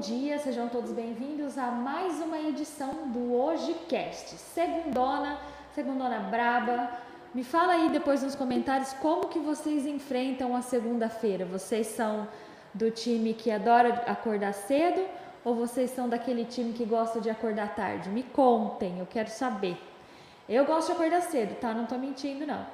dia, 0.00 0.38
sejam 0.38 0.66
todos 0.66 0.92
bem-vindos 0.92 1.58
a 1.58 1.66
mais 1.66 2.22
uma 2.22 2.38
edição 2.38 3.08
do 3.08 3.34
Hoje 3.34 3.74
Cast. 3.86 4.34
Segundona, 4.34 5.38
segundona 5.74 6.20
braba. 6.20 6.90
Me 7.34 7.44
fala 7.44 7.74
aí 7.74 7.90
depois 7.90 8.22
nos 8.22 8.34
comentários 8.34 8.94
como 8.94 9.28
que 9.28 9.38
vocês 9.38 9.84
enfrentam 9.84 10.56
a 10.56 10.62
segunda-feira. 10.62 11.44
Vocês 11.44 11.86
são 11.88 12.26
do 12.72 12.90
time 12.90 13.34
que 13.34 13.50
adora 13.50 14.02
acordar 14.06 14.54
cedo 14.54 15.06
ou 15.44 15.54
vocês 15.54 15.90
são 15.90 16.08
daquele 16.08 16.46
time 16.46 16.72
que 16.72 16.86
gosta 16.86 17.20
de 17.20 17.28
acordar 17.28 17.74
tarde? 17.74 18.08
Me 18.08 18.22
contem, 18.22 19.00
eu 19.00 19.06
quero 19.06 19.28
saber. 19.28 19.76
Eu 20.48 20.64
gosto 20.64 20.86
de 20.86 20.92
acordar 20.92 21.20
cedo, 21.20 21.56
tá? 21.60 21.74
Não 21.74 21.84
tô 21.84 21.98
mentindo, 21.98 22.46
não. 22.46 22.66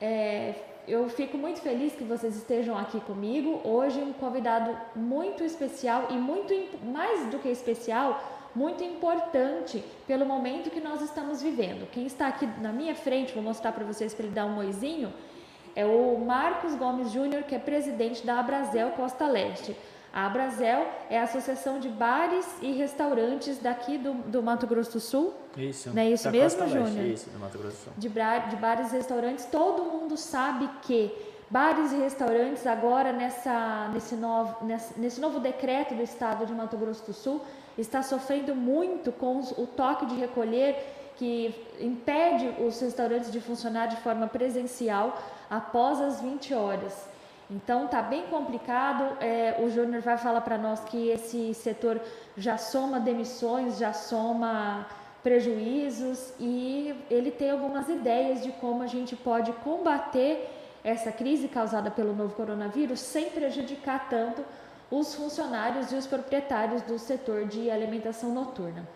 É, 0.00 0.54
eu 0.90 1.08
fico 1.08 1.38
muito 1.38 1.60
feliz 1.60 1.94
que 1.94 2.02
vocês 2.02 2.34
estejam 2.36 2.76
aqui 2.76 3.00
comigo. 3.00 3.60
Hoje, 3.64 4.00
um 4.00 4.12
convidado 4.12 4.76
muito 4.96 5.44
especial 5.44 6.08
e 6.10 6.14
muito 6.14 6.52
mais 6.84 7.30
do 7.30 7.38
que 7.38 7.48
especial, 7.48 8.20
muito 8.56 8.82
importante 8.82 9.84
pelo 10.04 10.26
momento 10.26 10.68
que 10.68 10.80
nós 10.80 11.00
estamos 11.00 11.40
vivendo. 11.40 11.88
Quem 11.92 12.06
está 12.06 12.26
aqui 12.26 12.44
na 12.60 12.72
minha 12.72 12.96
frente, 12.96 13.32
vou 13.32 13.42
mostrar 13.42 13.70
para 13.70 13.84
vocês 13.84 14.12
para 14.12 14.26
ele 14.26 14.34
dar 14.34 14.46
um 14.46 14.58
oizinho, 14.58 15.12
é 15.76 15.86
o 15.86 16.18
Marcos 16.18 16.74
Gomes 16.74 17.12
Júnior, 17.12 17.44
que 17.44 17.54
é 17.54 17.58
presidente 17.60 18.26
da 18.26 18.40
Abrazel 18.40 18.90
Costa 18.90 19.28
Leste. 19.28 19.76
A 20.12 20.26
Abrazel 20.26 20.86
é 21.08 21.18
a 21.18 21.22
Associação 21.22 21.78
de 21.78 21.88
Bares 21.88 22.46
e 22.60 22.72
Restaurantes 22.72 23.58
daqui 23.58 23.96
do, 23.96 24.14
do 24.14 24.42
Mato 24.42 24.66
Grosso 24.66 24.92
do 24.92 25.00
Sul. 25.00 25.34
Isso. 25.56 25.90
Não 25.90 26.02
é 26.02 26.10
isso 26.10 26.30
mesmo, 26.30 26.68
Júnior? 26.68 27.06
Isso, 27.06 27.30
do 27.30 27.38
Mato 27.38 27.58
Grosso 27.58 27.76
do 27.76 27.84
Sul. 27.84 27.92
De, 27.96 28.08
de 28.08 28.56
bares 28.56 28.92
e 28.92 28.96
restaurantes. 28.96 29.44
Todo 29.44 29.84
mundo 29.84 30.16
sabe 30.16 30.68
que 30.82 31.12
bares 31.48 31.92
e 31.92 31.96
restaurantes 31.96 32.66
agora 32.66 33.12
nessa, 33.12 33.88
nesse, 33.92 34.16
novo, 34.16 34.64
nesse, 34.64 34.98
nesse 34.98 35.20
novo 35.20 35.38
decreto 35.38 35.94
do 35.94 36.02
Estado 36.02 36.44
de 36.44 36.52
Mato 36.52 36.76
Grosso 36.76 37.06
do 37.06 37.12
Sul 37.12 37.40
está 37.78 38.02
sofrendo 38.02 38.54
muito 38.54 39.12
com 39.12 39.40
o 39.40 39.66
toque 39.66 40.06
de 40.06 40.16
recolher 40.16 40.76
que 41.16 41.54
impede 41.78 42.48
os 42.64 42.80
restaurantes 42.80 43.30
de 43.30 43.40
funcionar 43.40 43.86
de 43.86 43.96
forma 43.96 44.26
presencial 44.26 45.20
após 45.50 46.00
as 46.00 46.20
20 46.20 46.54
horas. 46.54 47.09
Então 47.50 47.88
tá 47.88 48.00
bem 48.00 48.26
complicado. 48.28 49.16
É, 49.20 49.56
o 49.58 49.68
Júnior 49.68 50.00
vai 50.00 50.16
falar 50.16 50.40
para 50.42 50.56
nós 50.56 50.80
que 50.84 51.08
esse 51.08 51.52
setor 51.52 52.00
já 52.36 52.56
soma 52.56 53.00
demissões, 53.00 53.78
já 53.78 53.92
soma 53.92 54.86
prejuízos 55.22 56.32
e 56.38 56.94
ele 57.10 57.30
tem 57.30 57.50
algumas 57.50 57.88
ideias 57.88 58.42
de 58.42 58.52
como 58.52 58.82
a 58.82 58.86
gente 58.86 59.16
pode 59.16 59.52
combater 59.54 60.48
essa 60.82 61.12
crise 61.12 61.46
causada 61.48 61.90
pelo 61.90 62.14
novo 62.14 62.34
coronavírus 62.34 63.00
sem 63.00 63.28
prejudicar 63.28 64.08
tanto 64.08 64.42
os 64.90 65.14
funcionários 65.14 65.92
e 65.92 65.96
os 65.96 66.06
proprietários 66.06 66.82
do 66.82 66.98
setor 66.98 67.46
de 67.46 67.70
alimentação 67.70 68.32
noturna. 68.32 68.88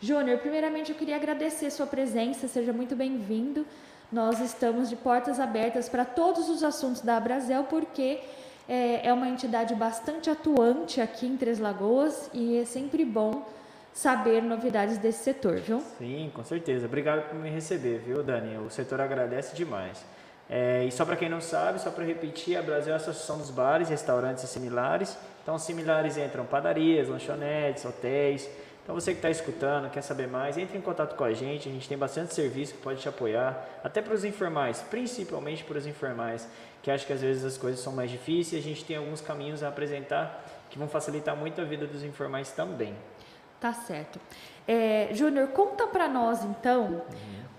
Júnior, 0.00 0.38
primeiramente 0.38 0.92
eu 0.92 0.98
queria 0.98 1.16
agradecer 1.16 1.70
sua 1.70 1.86
presença, 1.86 2.46
seja 2.46 2.72
muito 2.72 2.94
bem-vindo 2.94 3.66
nós 4.12 4.40
estamos 4.40 4.88
de 4.88 4.96
portas 4.96 5.38
abertas 5.38 5.88
para 5.88 6.04
todos 6.04 6.48
os 6.48 6.64
assuntos 6.64 7.00
da 7.00 7.16
Abrazel, 7.16 7.64
porque 7.64 8.20
é, 8.68 9.06
é 9.06 9.12
uma 9.12 9.28
entidade 9.28 9.74
bastante 9.74 10.28
atuante 10.28 11.00
aqui 11.00 11.26
em 11.26 11.36
Três 11.36 11.58
Lagoas 11.58 12.30
e 12.32 12.58
é 12.58 12.64
sempre 12.64 13.04
bom 13.04 13.46
saber 13.92 14.42
novidades 14.42 14.98
desse 14.98 15.24
setor, 15.24 15.56
viu? 15.56 15.80
Sim, 15.98 16.30
com 16.34 16.44
certeza. 16.44 16.86
Obrigado 16.86 17.28
por 17.28 17.38
me 17.38 17.50
receber, 17.50 17.98
viu, 17.98 18.22
Dani? 18.22 18.56
O 18.58 18.70
setor 18.70 19.00
agradece 19.00 19.54
demais. 19.54 20.04
É, 20.48 20.84
e 20.84 20.90
só 20.90 21.04
para 21.04 21.14
quem 21.16 21.28
não 21.28 21.40
sabe, 21.40 21.80
só 21.80 21.90
para 21.90 22.04
repetir, 22.04 22.56
a 22.56 22.62
Brasil 22.62 22.90
é 22.90 22.94
a 22.94 22.96
Associação 22.96 23.38
dos 23.38 23.50
Bares, 23.50 23.88
Restaurantes 23.88 24.42
e 24.42 24.48
Similares. 24.48 25.16
Então, 25.42 25.56
similares 25.58 26.16
entram 26.16 26.44
padarias, 26.44 27.08
lanchonetes, 27.08 27.84
hotéis, 27.84 28.48
então 28.90 29.00
você 29.00 29.12
que 29.12 29.18
está 29.18 29.30
escutando, 29.30 29.88
quer 29.88 30.02
saber 30.02 30.26
mais, 30.26 30.58
entre 30.58 30.76
em 30.76 30.80
contato 30.80 31.14
com 31.14 31.22
a 31.22 31.32
gente, 31.32 31.68
a 31.68 31.72
gente 31.72 31.88
tem 31.88 31.96
bastante 31.96 32.34
serviço 32.34 32.74
que 32.74 32.80
pode 32.80 33.00
te 33.00 33.08
apoiar, 33.08 33.64
até 33.84 34.02
para 34.02 34.12
os 34.12 34.24
informais, 34.24 34.80
principalmente 34.90 35.62
para 35.62 35.78
os 35.78 35.86
informais, 35.86 36.48
que 36.82 36.90
acham 36.90 37.06
que 37.06 37.12
às 37.12 37.20
vezes 37.20 37.44
as 37.44 37.56
coisas 37.56 37.78
são 37.78 37.92
mais 37.92 38.10
difíceis, 38.10 38.60
a 38.60 38.68
gente 38.68 38.84
tem 38.84 38.96
alguns 38.96 39.20
caminhos 39.20 39.62
a 39.62 39.68
apresentar 39.68 40.44
que 40.68 40.76
vão 40.76 40.88
facilitar 40.88 41.36
muito 41.36 41.60
a 41.60 41.64
vida 41.64 41.86
dos 41.86 42.02
informais 42.02 42.50
também. 42.50 42.96
Tá 43.60 43.72
certo. 43.72 44.18
É, 44.66 45.10
Júnior, 45.12 45.46
conta 45.50 45.86
para 45.86 46.08
nós 46.08 46.42
então 46.42 46.86
uhum. 46.86 47.02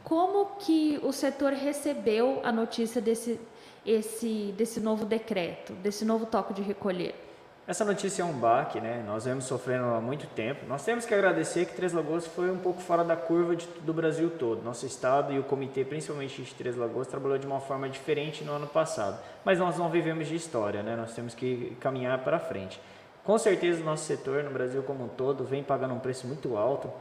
como 0.03 0.45
que 0.57 0.99
o 1.01 1.13
setor 1.13 1.53
recebeu 1.53 2.41
a 2.43 2.51
notícia 2.51 2.99
desse, 2.99 3.39
esse, 3.85 4.53
desse 4.57 4.81
novo 4.81 5.05
decreto, 5.05 5.71
desse 5.75 6.03
novo 6.03 6.25
toque 6.25 6.53
de 6.53 6.61
recolher. 6.61 7.30
Essa 7.67 7.85
notícia 7.85 8.23
é 8.23 8.25
um 8.25 8.33
baque, 8.33 8.81
né? 8.81 9.03
Nós 9.05 9.25
vemos 9.25 9.45
sofrendo 9.45 9.85
há 9.85 10.01
muito 10.01 10.25
tempo. 10.27 10.65
Nós 10.65 10.83
temos 10.83 11.05
que 11.05 11.13
agradecer 11.13 11.67
que 11.67 11.75
Três 11.75 11.93
Lagoas 11.93 12.25
foi 12.25 12.49
um 12.49 12.57
pouco 12.57 12.81
fora 12.81 13.03
da 13.03 13.15
curva 13.15 13.55
de, 13.55 13.67
do 13.81 13.93
Brasil 13.93 14.31
todo. 14.31 14.63
Nosso 14.63 14.85
estado 14.85 15.31
e 15.31 15.37
o 15.37 15.43
comitê, 15.43 15.85
principalmente 15.85 16.41
de 16.41 16.53
Três 16.55 16.75
Lagoas, 16.75 17.07
trabalhou 17.07 17.37
de 17.37 17.45
uma 17.45 17.59
forma 17.61 17.87
diferente 17.87 18.43
no 18.43 18.51
ano 18.53 18.65
passado. 18.65 19.21
Mas 19.45 19.59
nós 19.59 19.77
não 19.77 19.89
vivemos 19.89 20.27
de 20.27 20.35
história, 20.35 20.81
né? 20.81 20.95
Nós 20.95 21.13
temos 21.13 21.35
que 21.35 21.77
caminhar 21.79 22.23
para 22.23 22.39
frente. 22.39 22.81
Com 23.23 23.37
certeza 23.37 23.81
o 23.81 23.85
nosso 23.85 24.05
setor 24.05 24.43
no 24.43 24.49
Brasil 24.49 24.81
como 24.81 25.05
um 25.05 25.07
todo 25.07 25.43
vem 25.43 25.63
pagando 25.63 25.93
um 25.93 25.99
preço 25.99 26.25
muito 26.25 26.57
alto 26.57 26.91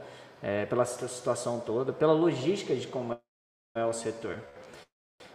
é, 0.43 0.67
pela 0.67 0.85
situação 0.85 1.59
toda, 1.59 1.91
pela 1.91 2.13
logística 2.13 2.75
de 2.75 2.87
como 2.87 3.17
é 3.75 3.85
o 3.85 3.93
setor. 3.93 4.37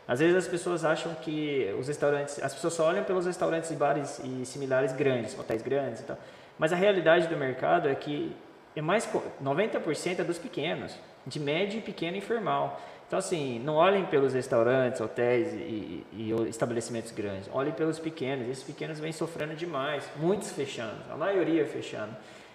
Às 0.09 0.21
vezes 0.21 0.37
as 0.37 0.47
pessoas 0.47 0.85
acham 0.85 1.15
que 1.17 1.75
os 1.79 1.89
restaurantes, 1.89 2.41
as 2.43 2.55
pessoas 2.55 2.75
só 2.75 2.87
olham 2.87 3.03
pelos 3.03 3.27
restaurantes 3.27 3.71
e 3.71 3.75
bares 3.75 4.21
e 4.23 4.47
similares 4.47 4.93
grandes, 4.93 5.37
hotéis 5.39 5.63
grandes 5.63 6.01
e 6.01 6.05
tal. 6.05 6.19
Mas 6.59 6.73
a 6.73 6.77
realidade 6.77 7.27
do 7.27 7.37
mercado 7.37 7.89
é 7.89 7.95
que 7.95 8.35
é 8.77 8.81
mais 8.81 9.09
90% 9.43 10.21
é 10.21 10.25
dos 10.25 10.39
pequenos, 10.39 10.95
de 11.27 11.41
médio 11.41 11.79
e 11.79 11.83
pequeno 11.83 12.17
informal. 12.17 12.81
Então 13.09 13.19
assim, 13.19 13.59
não 13.59 13.75
olhem 13.75 14.05
pelos 14.07 14.33
restaurantes, 14.33 15.01
hotéis 15.01 15.53
e, 15.53 16.05
e, 16.13 16.49
estabelecimentos 16.49 17.11
grandes, 17.11 17.49
olhem 17.53 17.73
pelos 17.73 17.99
pequenos. 17.99 18.49
Esses 18.49 18.65
pequenos 18.65 19.01
vêm 19.01 19.13
sofrendo 19.13 19.55
demais, 19.55 20.09
muitos 20.17 20.53
fechando, 20.53 21.03
a 21.11 21.17
maioria 21.17 21.67
fechando. 21.67 22.15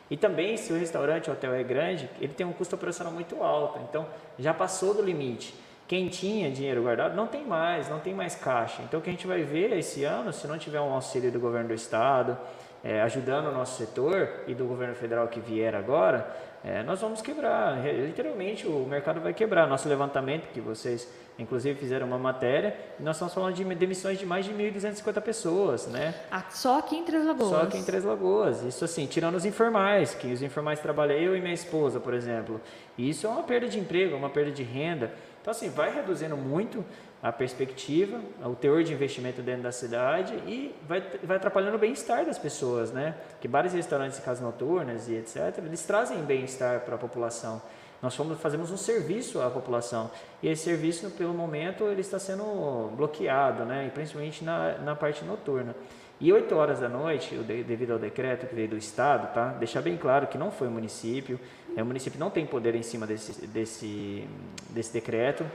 E 0.09 0.17
também, 0.17 0.57
se 0.57 0.73
o 0.73 0.77
restaurante 0.77 1.29
ou 1.29 1.35
hotel 1.35 1.53
é 1.53 1.63
grande, 1.63 2.09
ele 2.19 2.33
tem 2.33 2.45
um 2.45 2.51
custo 2.51 2.75
operacional 2.75 3.13
muito 3.13 3.41
alto, 3.41 3.79
então 3.89 4.05
já 4.37 4.53
passou 4.53 4.93
do 4.93 5.01
limite. 5.01 5.53
Quem 5.91 6.07
tinha 6.07 6.49
dinheiro 6.49 6.83
guardado 6.83 7.17
não 7.17 7.27
tem 7.27 7.45
mais, 7.45 7.89
não 7.89 7.99
tem 7.99 8.13
mais 8.13 8.33
caixa. 8.33 8.81
Então 8.81 9.01
o 9.01 9.03
que 9.03 9.09
a 9.09 9.11
gente 9.11 9.27
vai 9.27 9.43
ver 9.43 9.77
esse 9.77 10.05
ano, 10.05 10.31
se 10.31 10.47
não 10.47 10.57
tiver 10.57 10.79
um 10.79 10.93
auxílio 10.93 11.29
do 11.29 11.37
governo 11.37 11.67
do 11.67 11.73
estado, 11.73 12.37
é, 12.81 13.01
ajudando 13.01 13.47
o 13.47 13.51
nosso 13.51 13.77
setor 13.77 14.29
e 14.47 14.55
do 14.55 14.63
governo 14.63 14.95
federal 14.95 15.27
que 15.27 15.41
vier 15.41 15.75
agora, 15.75 16.33
é, 16.63 16.81
nós 16.81 17.01
vamos 17.01 17.21
quebrar. 17.21 17.85
Literalmente 17.85 18.65
o 18.65 18.85
mercado 18.85 19.19
vai 19.19 19.33
quebrar. 19.33 19.67
Nosso 19.67 19.89
levantamento, 19.89 20.47
que 20.53 20.61
vocês 20.61 21.09
inclusive 21.37 21.77
fizeram 21.77 22.07
uma 22.07 22.17
matéria, 22.17 22.75
nós 22.99 23.15
estamos 23.15 23.33
falando 23.33 23.55
de 23.55 23.63
demissões 23.75 24.19
de 24.19 24.25
mais 24.25 24.45
de 24.45 24.53
1.250 24.53 25.21
pessoas, 25.21 25.87
né? 25.87 26.13
Ah, 26.29 26.43
só 26.51 26.79
aqui 26.79 26.95
em 26.95 27.03
Três 27.03 27.25
Lagoas. 27.25 27.49
Só 27.49 27.61
aqui 27.63 27.77
em 27.77 27.83
Três 27.83 28.03
Lagoas. 28.03 28.63
Isso 28.63 28.85
assim, 28.85 29.05
tirando 29.07 29.35
os 29.35 29.45
informais, 29.45 30.13
que 30.13 30.31
os 30.31 30.41
informais 30.41 30.79
trabalham 30.79 31.17
eu 31.17 31.35
e 31.35 31.41
minha 31.41 31.53
esposa, 31.53 31.99
por 31.99 32.13
exemplo. 32.13 32.61
Isso 32.97 33.25
é 33.25 33.29
uma 33.29 33.43
perda 33.43 33.67
de 33.67 33.79
emprego, 33.79 34.15
uma 34.15 34.29
perda 34.29 34.51
de 34.51 34.63
renda. 34.63 35.11
Então, 35.41 35.51
assim, 35.51 35.69
vai 35.69 35.93
reduzindo 35.93 36.37
muito 36.37 36.85
a 37.21 37.31
perspectiva, 37.31 38.19
o 38.43 38.55
teor 38.55 38.83
de 38.83 38.93
investimento 38.93 39.41
dentro 39.41 39.63
da 39.63 39.71
cidade 39.71 40.33
e 40.47 40.73
vai, 40.87 41.01
vai 41.23 41.37
atrapalhando 41.37 41.75
o 41.75 41.79
bem-estar 41.79 42.25
das 42.25 42.37
pessoas, 42.37 42.91
né? 42.91 43.15
Que 43.39 43.47
vários 43.47 43.73
restaurantes 43.73 44.17
e 44.17 44.21
casas 44.21 44.43
noturnas 44.43 45.07
e 45.07 45.15
etc., 45.15 45.57
eles 45.57 45.83
trazem 45.83 46.19
bem-estar 46.23 46.81
para 46.81 46.95
a 46.95 46.97
população. 46.97 47.61
Nós 48.01 48.15
fomos, 48.15 48.39
fazemos 48.39 48.71
um 48.71 48.77
serviço 48.77 49.39
à 49.41 49.49
população 49.51 50.09
e 50.41 50.47
esse 50.47 50.63
serviço, 50.63 51.11
pelo 51.11 51.33
momento, 51.33 51.83
ele 51.85 52.01
está 52.01 52.17
sendo 52.17 52.91
bloqueado, 52.95 53.65
né? 53.65 53.85
E 53.87 53.91
principalmente 53.91 54.43
na, 54.43 54.79
na 54.79 54.95
parte 54.95 55.23
noturna. 55.23 55.75
E 56.19 56.31
8 56.31 56.55
horas 56.55 56.79
da 56.79 56.87
noite, 56.87 57.35
devido 57.35 57.93
ao 57.93 57.99
decreto 57.99 58.45
que 58.45 58.53
veio 58.53 58.67
do 58.67 58.77
Estado, 58.77 59.33
tá? 59.33 59.47
deixar 59.53 59.81
bem 59.81 59.97
claro 59.97 60.27
que 60.27 60.37
não 60.37 60.51
foi 60.51 60.67
o 60.67 60.71
município, 60.71 61.39
é, 61.75 61.81
o 61.81 61.85
município 61.85 62.19
não 62.19 62.29
tem 62.29 62.45
poder 62.45 62.75
em 62.75 62.83
cima 62.83 63.07
desse, 63.07 63.47
desse, 63.47 64.27
desse 64.69 64.93
decreto. 64.93 65.45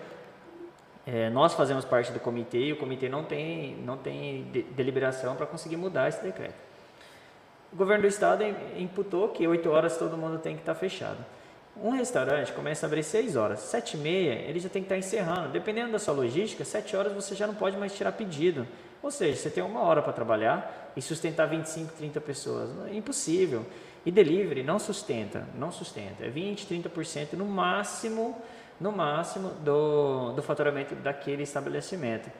É, 1.07 1.31
nós 1.31 1.55
fazemos 1.55 1.85
parte 1.85 2.11
do 2.11 2.19
comitê 2.19 2.59
e 2.59 2.73
o 2.73 2.77
comitê 2.77 3.09
não 3.09 3.23
tem, 3.23 3.77
não 3.85 3.97
tem 3.97 4.45
de, 4.51 4.63
deliberação 4.63 5.37
para 5.37 5.47
conseguir 5.47 5.77
mudar 5.77 6.09
esse 6.09 6.23
decreto. 6.23 6.55
O 7.73 7.77
governo 7.77 8.03
do 8.03 8.09
Estado 8.09 8.43
imputou 8.77 9.29
que 9.29 9.47
8 9.47 9.69
horas 9.69 9.97
todo 9.99 10.17
mundo 10.17 10.39
tem 10.39 10.55
que 10.55 10.63
estar 10.63 10.75
tá 10.75 10.81
fechado. 10.81 11.19
Um 11.81 11.91
restaurante 11.91 12.53
começa 12.53 12.87
a 12.87 12.89
abrir 12.89 13.03
6 13.03 13.37
horas, 13.37 13.61
7 13.61 13.97
e 13.97 14.01
meia 14.01 14.33
ele 14.33 14.59
já 14.59 14.69
tem 14.69 14.83
que 14.83 14.87
estar 14.87 14.95
tá 14.95 14.99
encerrando. 14.99 15.51
Dependendo 15.51 15.93
da 15.93 15.99
sua 15.99 16.15
logística, 16.15 16.65
7 16.65 16.97
horas 16.97 17.13
você 17.13 17.35
já 17.35 17.47
não 17.47 17.55
pode 17.55 17.77
mais 17.77 17.95
tirar 17.95 18.13
pedido. 18.13 18.67
Ou 19.03 19.11
seja, 19.11 19.37
você 19.37 19.51
tem 19.51 19.63
uma 19.63 19.83
hora 19.83 20.01
para 20.01 20.13
trabalhar 20.13 20.93
e 20.97 21.03
sustentar 21.03 21.47
25, 21.47 21.93
30 21.93 22.21
pessoas. 22.21 22.71
É 22.91 22.95
impossível. 22.95 23.65
E 24.07 24.13
delivery 24.13 24.63
não 24.63 24.79
sustenta, 24.79 25.45
não 25.59 25.73
sustenta. 25.73 26.25
É 26.25 26.29
20, 26.29 26.65
30% 26.67 27.33
no 27.33 27.45
máximo, 27.45 28.41
no 28.81 28.93
máximo 28.93 29.49
do, 29.65 30.33
do 30.33 30.43
faturamento 30.43 30.95
daquele 30.95 31.43
estabelecimento. 31.43 32.31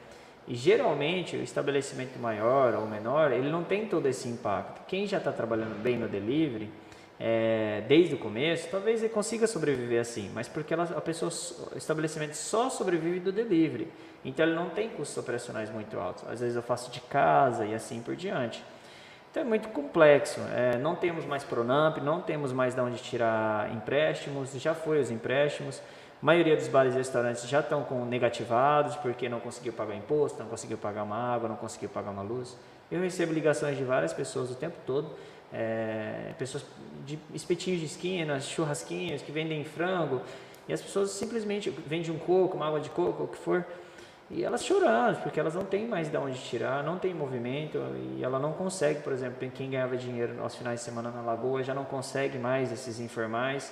E 0.47 0.55
geralmente 0.55 1.35
o 1.35 1.43
estabelecimento 1.43 2.17
maior 2.17 2.73
ou 2.75 2.87
menor, 2.87 3.33
ele 3.33 3.49
não 3.49 3.65
tem 3.65 3.85
todo 3.85 4.07
esse 4.07 4.29
impacto. 4.29 4.87
Quem 4.87 5.05
já 5.05 5.17
está 5.17 5.29
trabalhando 5.33 5.77
bem 5.83 5.97
no 5.97 6.07
delivery, 6.07 6.71
é, 7.19 7.83
desde 7.85 8.15
o 8.15 8.17
começo, 8.17 8.69
talvez 8.69 9.03
ele 9.03 9.11
consiga 9.11 9.45
sobreviver 9.45 9.99
assim, 9.99 10.31
mas 10.33 10.47
porque 10.47 10.73
ela, 10.73 10.83
a 10.83 11.01
pessoa, 11.01 11.29
o 11.73 11.77
estabelecimento 11.77 12.35
só 12.35 12.69
sobrevive 12.69 13.19
do 13.19 13.31
delivery. 13.33 13.89
Então 14.23 14.45
ele 14.45 14.55
não 14.55 14.69
tem 14.69 14.87
custos 14.87 15.17
operacionais 15.17 15.69
muito 15.69 15.99
altos. 15.99 16.23
Às 16.29 16.39
vezes 16.39 16.55
eu 16.55 16.63
faço 16.63 16.89
de 16.91 17.01
casa 17.01 17.65
e 17.65 17.75
assim 17.75 18.01
por 18.01 18.15
diante. 18.15 18.63
Então 19.31 19.43
é 19.43 19.45
muito 19.45 19.69
complexo. 19.69 20.39
É, 20.55 20.77
não 20.77 20.95
temos 20.95 21.25
mais 21.25 21.43
Pronamp, 21.43 21.97
não 21.97 22.21
temos 22.21 22.51
mais 22.51 22.73
de 22.73 22.81
onde 22.81 22.97
tirar 22.97 23.71
empréstimos, 23.73 24.51
já 24.53 24.73
foi 24.73 24.99
os 24.99 25.11
empréstimos. 25.11 25.81
A 26.21 26.25
maioria 26.25 26.55
dos 26.55 26.67
bares 26.67 26.95
e 26.95 26.97
restaurantes 26.97 27.47
já 27.47 27.59
estão 27.59 27.83
com 27.83 28.03
negativados 28.03 28.95
porque 28.95 29.29
não 29.29 29.39
conseguiu 29.39 29.71
pagar 29.73 29.95
imposto, 29.95 30.39
não 30.39 30.47
conseguiu 30.47 30.77
pagar 30.77 31.03
uma 31.03 31.15
água, 31.15 31.47
não 31.47 31.55
conseguiu 31.55 31.89
pagar 31.89 32.09
uma 32.09 32.23
luz. 32.23 32.57
Eu 32.91 33.01
recebo 33.01 33.33
ligações 33.33 33.77
de 33.77 33.83
várias 33.83 34.13
pessoas 34.13 34.49
o 34.49 34.55
tempo 34.55 34.77
todo, 34.85 35.11
é, 35.53 36.33
pessoas 36.39 36.65
de 37.05 37.19
espetinhos 37.33 37.81
de 37.81 37.85
esquina, 37.85 38.39
churrasquinhos 38.39 39.21
que 39.21 39.31
vendem 39.31 39.63
frango, 39.63 40.21
e 40.67 40.73
as 40.73 40.81
pessoas 40.81 41.11
simplesmente 41.11 41.69
vendem 41.69 42.11
um 42.11 42.17
coco, 42.17 42.57
uma 42.57 42.67
água 42.67 42.79
de 42.79 42.89
coco, 42.89 43.23
o 43.23 43.27
que 43.27 43.37
for, 43.37 43.65
e 44.29 44.43
elas 44.43 44.63
chorando, 44.63 45.21
porque 45.21 45.39
elas 45.39 45.55
não 45.55 45.63
têm 45.63 45.87
mais 45.87 46.09
de 46.09 46.17
onde 46.17 46.37
tirar, 46.39 46.83
não 46.83 46.97
tem 46.97 47.13
movimento, 47.13 47.79
e 48.17 48.23
ela 48.23 48.39
não 48.39 48.51
consegue, 48.51 49.01
por 49.01 49.13
exemplo, 49.13 49.37
quem 49.51 49.69
ganhava 49.69 49.95
dinheiro 49.95 50.41
aos 50.41 50.55
finais 50.55 50.81
de 50.81 50.85
semana 50.85 51.09
na 51.09 51.21
Lagoa 51.21 51.63
já 51.63 51.73
não 51.73 51.85
consegue 51.85 52.37
mais 52.37 52.71
esses 52.71 52.99
informais. 52.99 53.71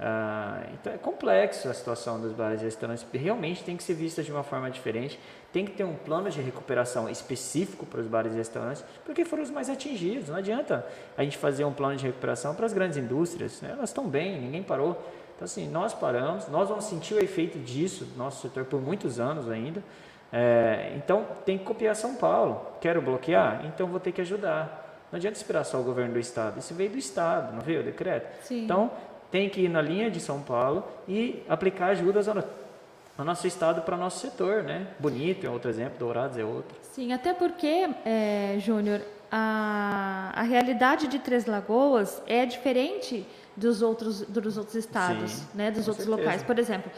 Ah, 0.00 0.64
então 0.72 0.92
é 0.92 0.98
complexo 0.98 1.68
a 1.68 1.74
situação 1.74 2.20
dos 2.20 2.32
bares 2.32 2.60
e 2.60 2.64
restaurantes, 2.64 3.06
realmente 3.12 3.62
tem 3.62 3.76
que 3.76 3.84
ser 3.84 3.94
vista 3.94 4.20
de 4.20 4.32
uma 4.32 4.42
forma 4.42 4.68
diferente, 4.68 5.20
tem 5.52 5.64
que 5.64 5.70
ter 5.70 5.84
um 5.84 5.94
plano 5.94 6.28
de 6.28 6.40
recuperação 6.40 7.08
específico 7.08 7.86
para 7.86 8.00
os 8.00 8.08
bares 8.08 8.32
e 8.32 8.36
restaurantes, 8.36 8.84
porque 9.04 9.24
foram 9.24 9.44
os 9.44 9.50
mais 9.50 9.70
atingidos. 9.70 10.28
Não 10.28 10.36
adianta 10.36 10.84
a 11.16 11.22
gente 11.22 11.38
fazer 11.38 11.64
um 11.64 11.72
plano 11.72 11.94
de 11.94 12.06
recuperação 12.06 12.52
para 12.52 12.66
as 12.66 12.72
grandes 12.72 12.96
indústrias, 12.96 13.60
né? 13.60 13.70
elas 13.72 13.90
estão 13.90 14.08
bem, 14.08 14.40
ninguém 14.40 14.64
parou. 14.64 15.00
Então, 15.42 15.46
assim, 15.46 15.68
nós 15.68 15.92
paramos, 15.92 16.46
nós 16.46 16.68
vamos 16.68 16.84
sentir 16.84 17.14
o 17.14 17.18
efeito 17.18 17.58
disso 17.58 18.06
no 18.12 18.22
nosso 18.22 18.40
setor 18.42 18.64
por 18.64 18.80
muitos 18.80 19.18
anos 19.18 19.50
ainda. 19.50 19.82
É, 20.32 20.92
então, 20.94 21.26
tem 21.44 21.58
que 21.58 21.64
copiar 21.64 21.96
São 21.96 22.14
Paulo. 22.14 22.64
Quero 22.80 23.02
bloquear? 23.02 23.66
Então, 23.66 23.88
vou 23.88 23.98
ter 23.98 24.12
que 24.12 24.20
ajudar. 24.20 25.04
Não 25.10 25.16
adianta 25.16 25.36
esperar 25.36 25.64
só 25.64 25.80
o 25.80 25.82
governo 25.82 26.12
do 26.12 26.20
Estado. 26.20 26.60
Isso 26.60 26.72
veio 26.74 26.90
do 26.90 26.96
Estado, 26.96 27.52
não 27.54 27.60
veio 27.60 27.80
o 27.80 27.82
decreto? 27.82 28.44
Sim. 28.44 28.62
Então, 28.62 28.92
tem 29.32 29.50
que 29.50 29.62
ir 29.62 29.68
na 29.68 29.82
linha 29.82 30.08
de 30.08 30.20
São 30.20 30.40
Paulo 30.40 30.84
e 31.08 31.42
aplicar 31.48 31.86
ajudas 31.86 32.28
ao, 32.28 32.38
ao 33.18 33.24
nosso 33.24 33.44
Estado 33.44 33.82
para 33.82 33.96
o 33.96 33.98
nosso 33.98 34.20
setor, 34.20 34.62
né? 34.62 34.86
Bonito 35.00 35.44
é 35.44 35.50
outro 35.50 35.68
exemplo, 35.68 35.98
Dourados 35.98 36.38
é 36.38 36.44
outro. 36.44 36.76
Sim, 36.82 37.12
até 37.12 37.34
porque, 37.34 37.90
é, 38.04 38.58
Júnior, 38.60 39.00
a, 39.28 40.30
a 40.36 40.42
realidade 40.42 41.08
de 41.08 41.18
Três 41.18 41.46
Lagoas 41.46 42.22
é 42.28 42.46
diferente 42.46 43.26
dos 43.56 43.82
outros, 43.82 44.22
dos 44.22 44.56
outros 44.56 44.76
estados, 44.76 45.30
Sim, 45.32 45.46
né, 45.54 45.70
dos 45.70 45.88
outros 45.88 46.06
certeza. 46.06 46.24
locais. 46.24 46.42
Por 46.42 46.58
exemplo, 46.58 46.90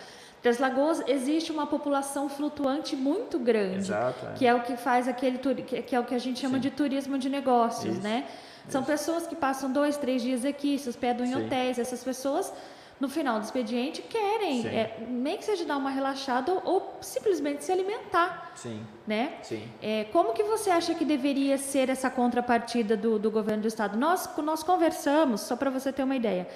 Três 0.45 0.59
Lagoas 0.59 1.03
existe 1.07 1.51
uma 1.51 1.67
população 1.67 2.29
flutuante 2.29 2.95
muito 2.95 3.39
grande, 3.39 3.79
Exato, 3.79 4.27
é. 4.27 4.33
que 4.35 4.47
é 4.47 4.55
o 4.55 4.61
que 4.61 4.77
faz 4.77 5.09
aquele 5.09 5.39
que 5.39 5.97
é 5.97 5.99
o 5.99 6.05
que 6.05 6.15
a 6.15 6.19
gente 6.19 6.39
chama 6.39 6.57
Sim. 6.57 6.61
de 6.61 6.71
turismo 6.71 7.19
de 7.19 7.31
negócios, 7.31 7.95
Isso. 7.95 8.03
né? 8.03 8.27
São 8.69 8.83
Isso. 8.83 8.91
pessoas 8.91 9.27
que 9.27 9.35
passam 9.35 9.73
dois, 9.73 9.97
três 9.97 10.21
dias 10.21 10.45
aqui, 10.45 10.79
se 10.79 10.87
hospedam 10.89 11.27
em 11.27 11.33
Sim. 11.33 11.47
hotéis. 11.47 11.79
Essas 11.79 12.05
pessoas 12.05 12.53
no 13.01 13.09
final 13.09 13.39
do 13.39 13.45
expediente 13.45 14.03
querem, 14.03 14.67
é, 14.67 15.05
nem 15.09 15.37
que 15.37 15.45
seja 15.45 15.65
dar 15.65 15.77
uma 15.77 15.91
relaxada 15.91 16.53
ou, 16.53 16.63
ou, 16.65 16.99
simplesmente 17.01 17.65
se 17.65 17.73
alimentar. 17.73 18.53
Sim. 18.55 18.85
Né? 19.07 19.35
Sim. 19.43 19.69
É, 19.83 20.05
como 20.13 20.33
que 20.33 20.43
você 20.43 20.71
acha 20.71 20.95
que 20.95 21.05
deveria 21.05 21.59
ser 21.59 21.91
essa 21.91 22.09
contrapartida 22.09 22.97
do, 22.97 23.19
do 23.19 23.31
governo 23.31 23.63
do 23.63 23.69
estado? 23.69 23.99
Nós, 23.99 24.29
nós 24.39 24.63
conversamos, 24.63 25.41
só 25.43 25.57
para 25.57 25.71
você 25.71 25.93
ter 25.93 26.05
uma 26.05 26.17
ideia, 26.17 26.49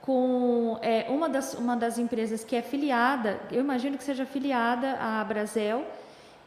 com 0.00 0.78
é, 0.82 1.06
uma, 1.08 1.28
das, 1.28 1.54
uma 1.54 1.76
das 1.76 1.98
empresas 1.98 2.44
que 2.44 2.56
é 2.56 2.62
filiada, 2.62 3.40
eu 3.50 3.60
imagino 3.60 3.96
que 3.96 4.04
seja 4.04 4.26
filiada 4.26 4.96
à 4.98 5.22
Brasel, 5.24 5.84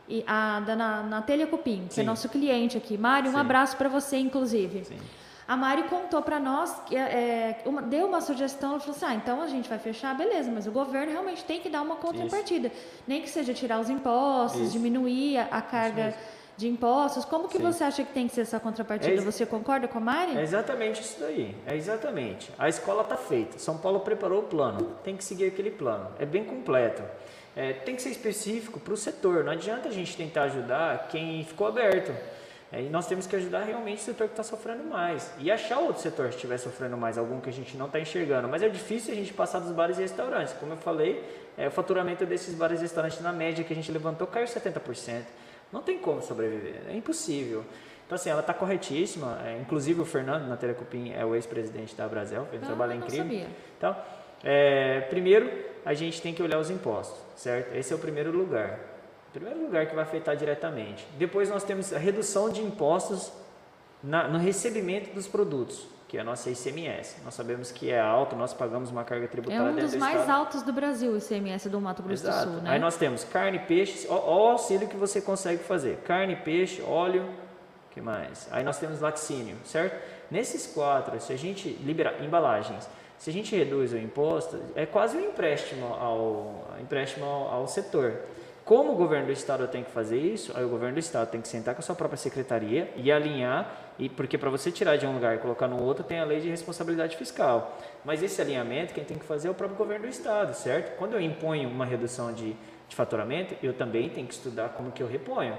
e 0.07 0.23
a 0.27 0.59
da 0.59 0.75
na, 0.75 1.03
na 1.03 1.21
Telecupim, 1.21 1.87
que 1.91 1.99
é 1.99 2.03
nosso 2.03 2.29
cliente 2.29 2.77
aqui. 2.77 2.97
Mário, 2.97 3.31
um 3.31 3.37
abraço 3.37 3.75
para 3.75 3.89
você, 3.89 4.17
inclusive. 4.17 4.85
Sim. 4.85 4.97
A 5.47 5.55
Mari 5.55 5.83
contou 5.83 6.21
para 6.23 6.39
nós, 6.39 6.75
que, 6.87 6.95
é, 6.95 7.61
uma, 7.65 7.81
deu 7.81 8.07
uma 8.07 8.19
sugestão, 8.19 8.71
ela 8.71 8.79
falou 8.79 8.95
assim, 8.95 9.05
ah, 9.05 9.13
então 9.13 9.41
a 9.41 9.47
gente 9.47 9.69
vai 9.69 9.77
fechar, 9.77 10.15
beleza, 10.15 10.51
mas 10.51 10.65
o 10.65 10.71
governo 10.71 11.11
realmente 11.11 11.43
tem 11.43 11.59
que 11.59 11.69
dar 11.69 11.83
uma 11.83 11.97
contrapartida. 11.97 12.67
Isso. 12.69 12.77
Nem 13.07 13.21
que 13.21 13.29
seja 13.29 13.53
tirar 13.53 13.79
os 13.79 13.89
impostos, 13.89 14.59
Isso. 14.61 14.71
diminuir 14.71 15.37
a, 15.37 15.43
a 15.51 15.61
carga 15.61 16.15
de 16.57 16.67
impostos. 16.67 17.25
Como 17.25 17.47
que 17.47 17.57
Sim. 17.57 17.63
você 17.63 17.83
acha 17.83 18.03
que 18.03 18.11
tem 18.11 18.27
que 18.27 18.33
ser 18.33 18.41
essa 18.41 18.59
contrapartida? 18.59 19.13
É, 19.13 19.23
você 19.23 19.45
concorda 19.45 19.87
com 19.87 19.97
a 19.97 20.01
Mari? 20.01 20.37
É 20.37 20.41
exatamente 20.41 21.01
isso 21.01 21.19
daí. 21.19 21.55
É 21.65 21.75
exatamente. 21.75 22.51
A 22.57 22.67
escola 22.67 23.03
está 23.03 23.17
feita. 23.17 23.59
São 23.59 23.77
Paulo 23.77 23.99
preparou 23.99 24.39
o 24.39 24.43
plano. 24.43 24.95
Tem 25.03 25.15
que 25.15 25.23
seguir 25.23 25.45
aquele 25.45 25.71
plano. 25.71 26.09
É 26.17 26.25
bem 26.25 26.43
completo. 26.43 27.03
É, 27.55 27.73
tem 27.73 27.95
que 27.95 28.01
ser 28.01 28.09
específico 28.09 28.79
para 28.79 28.93
o 28.93 28.97
setor. 28.97 29.43
Não 29.43 29.51
adianta 29.51 29.89
a 29.89 29.91
gente 29.91 30.15
tentar 30.15 30.43
ajudar 30.43 31.07
quem 31.07 31.43
ficou 31.43 31.67
aberto. 31.67 32.11
É, 32.71 32.81
e 32.81 32.89
nós 32.89 33.07
temos 33.07 33.27
que 33.27 33.35
ajudar 33.35 33.63
realmente 33.63 33.99
o 33.99 34.03
setor 34.03 34.27
que 34.27 34.33
está 34.33 34.43
sofrendo 34.43 34.83
mais. 34.83 35.31
E 35.37 35.51
achar 35.51 35.79
outro 35.79 36.01
setor 36.01 36.29
que 36.29 36.35
estiver 36.35 36.57
sofrendo 36.57 36.97
mais, 36.97 37.17
algum 37.17 37.39
que 37.39 37.49
a 37.49 37.53
gente 37.53 37.77
não 37.77 37.85
está 37.85 37.99
enxergando. 37.99 38.47
Mas 38.47 38.63
é 38.63 38.69
difícil 38.69 39.13
a 39.13 39.15
gente 39.15 39.33
passar 39.33 39.59
dos 39.59 39.71
bares 39.71 39.97
e 39.97 40.01
restaurantes. 40.01 40.53
Como 40.53 40.73
eu 40.73 40.77
falei, 40.77 41.23
é, 41.57 41.67
o 41.67 41.71
faturamento 41.71 42.25
desses 42.25 42.55
bares 42.55 42.79
e 42.79 42.83
restaurantes, 42.83 43.21
na 43.21 43.31
média 43.31 43.63
que 43.63 43.71
a 43.71 43.75
gente 43.75 43.91
levantou, 43.91 44.27
caiu 44.27 44.45
70%. 44.45 45.23
Não 45.71 45.81
tem 45.81 45.97
como 45.97 46.21
sobreviver, 46.21 46.81
é 46.89 46.95
impossível. 46.95 47.63
Então, 48.05 48.15
assim, 48.15 48.29
ela 48.29 48.41
está 48.41 48.53
corretíssima. 48.53 49.39
É, 49.45 49.59
inclusive, 49.59 50.01
o 50.01 50.05
Fernando, 50.05 50.47
na 50.47 50.57
Telecupim, 50.57 51.11
é 51.11 51.25
o 51.25 51.35
ex-presidente 51.35 51.95
da 51.95 52.07
Brasel, 52.07 52.45
fez 52.45 52.61
um 52.61 52.65
ah, 52.65 52.67
trabalho 52.67 52.93
incrível. 52.93 53.23
Sabia. 53.23 53.47
Então, 53.77 53.95
é, 54.43 55.01
primeiro, 55.01 55.51
a 55.85 55.93
gente 55.93 56.21
tem 56.21 56.33
que 56.33 56.41
olhar 56.41 56.59
os 56.59 56.69
impostos, 56.69 57.17
certo? 57.35 57.75
Esse 57.75 57.93
é 57.93 57.95
o 57.95 57.99
primeiro 57.99 58.31
lugar 58.31 58.94
primeiro 59.35 59.63
lugar 59.63 59.85
que 59.85 59.93
vai 59.93 60.03
afetar 60.03 60.35
diretamente. 60.37 61.05
Depois 61.17 61.49
nós 61.49 61.63
temos 61.63 61.91
a 61.93 61.97
redução 61.97 62.49
de 62.49 62.61
impostos 62.61 63.31
na, 64.01 64.29
no 64.29 64.39
recebimento 64.39 65.13
dos 65.13 65.27
produtos, 65.27 65.85
que 66.07 66.17
é 66.17 66.21
a 66.21 66.23
nossa 66.23 66.49
ICMS. 66.49 67.17
Nós 67.25 67.33
sabemos 67.33 67.69
que 67.69 67.91
é 67.91 67.99
alto, 67.99 68.33
nós 68.35 68.53
pagamos 68.53 68.89
uma 68.89 69.03
carga 69.03 69.27
tributária. 69.27 69.61
É 69.61 69.71
um 69.71 69.75
dos 69.75 69.95
mais 69.95 70.21
estado. 70.21 70.37
altos 70.37 70.61
do 70.61 70.71
Brasil, 70.71 71.11
o 71.11 71.17
ICMS 71.17 71.67
do 71.67 71.81
Mato 71.81 72.01
Grosso 72.01 72.23
Exato. 72.23 72.45
do 72.45 72.53
Sul. 72.53 72.61
Né? 72.61 72.69
Aí 72.71 72.79
nós 72.79 72.95
temos 72.95 73.25
carne, 73.25 73.59
peixe, 73.59 74.07
o, 74.07 74.13
o 74.13 74.47
auxílio 74.51 74.87
que 74.87 74.95
você 74.95 75.19
consegue 75.19 75.61
fazer: 75.63 75.97
carne, 76.05 76.37
peixe, 76.37 76.81
óleo, 76.81 77.29
que 77.91 77.99
mais? 77.99 78.47
Aí 78.51 78.63
nós 78.63 78.79
temos 78.79 79.01
laticínio, 79.01 79.57
certo? 79.65 80.01
Nesses 80.31 80.65
quatro, 80.65 81.19
se 81.19 81.33
a 81.33 81.37
gente 81.37 81.69
liberar 81.83 82.23
embalagens, 82.23 82.87
se 83.17 83.29
a 83.29 83.33
gente 83.33 83.53
reduz 83.53 83.91
o 83.91 83.97
imposto, 83.97 84.59
é 84.75 84.85
quase 84.85 85.17
um 85.17 85.21
empréstimo 85.21 85.87
ao, 85.87 86.65
empréstimo 86.81 87.25
ao, 87.25 87.53
ao 87.53 87.67
setor. 87.67 88.13
Como 88.65 88.93
o 88.93 88.95
governo 88.95 89.27
do 89.27 89.31
estado 89.31 89.67
tem 89.67 89.83
que 89.83 89.91
fazer 89.91 90.17
isso, 90.17 90.51
aí 90.57 90.65
o 90.65 90.69
governo 90.69 90.95
do 90.95 90.99
estado 90.99 91.29
tem 91.29 91.39
que 91.39 91.47
sentar 91.47 91.75
com 91.75 91.81
a 91.81 91.83
sua 91.83 91.93
própria 91.93 92.17
secretaria 92.17 92.91
e 92.95 93.11
alinhar, 93.11 93.71
e 93.99 94.09
porque 94.09 94.39
para 94.39 94.49
você 94.49 94.71
tirar 94.71 94.97
de 94.97 95.05
um 95.05 95.13
lugar 95.13 95.35
e 95.35 95.37
colocar 95.37 95.67
no 95.67 95.83
outro 95.83 96.03
tem 96.03 96.19
a 96.19 96.25
lei 96.25 96.39
de 96.39 96.49
responsabilidade 96.49 97.15
fiscal. 97.15 97.77
Mas 98.03 98.23
esse 98.23 98.41
alinhamento 98.41 98.91
quem 98.91 99.03
tem 99.03 99.19
que 99.19 99.25
fazer 99.25 99.49
é 99.49 99.51
o 99.51 99.53
próprio 99.53 99.77
governo 99.77 100.07
do 100.07 100.09
estado, 100.09 100.55
certo? 100.55 100.97
Quando 100.97 101.13
eu 101.13 101.21
imponho 101.21 101.69
uma 101.69 101.85
redução 101.85 102.33
de, 102.33 102.55
de 102.89 102.95
faturamento, 102.95 103.55
eu 103.61 103.71
também 103.71 104.09
tenho 104.09 104.25
que 104.25 104.33
estudar 104.33 104.69
como 104.69 104.91
que 104.91 105.03
eu 105.03 105.07
reponho, 105.07 105.55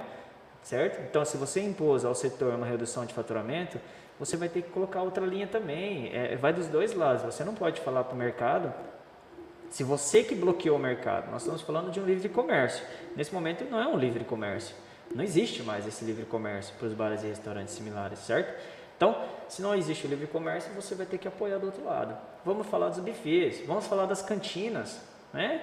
certo? 0.61 0.99
Então, 1.09 1.23
se 1.23 1.37
você 1.37 1.61
impôs 1.61 2.03
ao 2.03 2.13
setor 2.13 2.55
uma 2.55 2.67
redução 2.67 3.05
de 3.05 3.13
faturamento, 3.13 3.79
você 4.19 4.35
vai 4.35 4.49
ter 4.49 4.63
que 4.63 4.69
colocar 4.69 5.01
outra 5.01 5.25
linha 5.25 5.47
também. 5.47 6.13
É, 6.13 6.35
vai 6.35 6.51
dos 6.51 6.67
dois 6.67 6.93
lados. 6.93 7.23
Você 7.23 7.45
não 7.45 7.55
pode 7.55 7.79
falar 7.79 8.03
para 8.03 8.15
o 8.15 8.17
mercado 8.17 8.73
se 9.69 9.83
você 9.83 10.23
que 10.23 10.35
bloqueou 10.35 10.77
o 10.77 10.79
mercado, 10.79 11.31
nós 11.31 11.41
estamos 11.41 11.61
falando 11.61 11.91
de 11.91 11.99
um 11.99 12.05
livre 12.05 12.29
comércio. 12.29 12.85
Nesse 13.15 13.33
momento 13.33 13.65
não 13.69 13.79
é 13.79 13.87
um 13.87 13.97
livre 13.97 14.23
comércio. 14.23 14.75
Não 15.13 15.23
existe 15.23 15.63
mais 15.63 15.87
esse 15.87 16.03
livre 16.03 16.25
comércio 16.25 16.73
para 16.77 16.87
os 16.87 16.93
bares 16.93 17.23
e 17.23 17.27
restaurantes 17.27 17.73
similares, 17.73 18.19
certo? 18.19 18.53
Então, 18.95 19.15
se 19.47 19.61
não 19.61 19.75
existe 19.75 20.07
o 20.07 20.09
livre 20.09 20.27
comércio, 20.27 20.73
você 20.73 20.95
vai 20.95 21.05
ter 21.05 21.17
que 21.17 21.27
apoiar 21.27 21.59
do 21.59 21.67
outro 21.67 21.83
lado. 21.83 22.17
Vamos 22.43 22.67
falar 22.67 22.89
dos 22.89 22.99
bufês, 22.99 23.65
vamos 23.65 23.85
falar 23.85 24.05
das 24.05 24.21
cantinas, 24.21 24.99
né? 25.31 25.61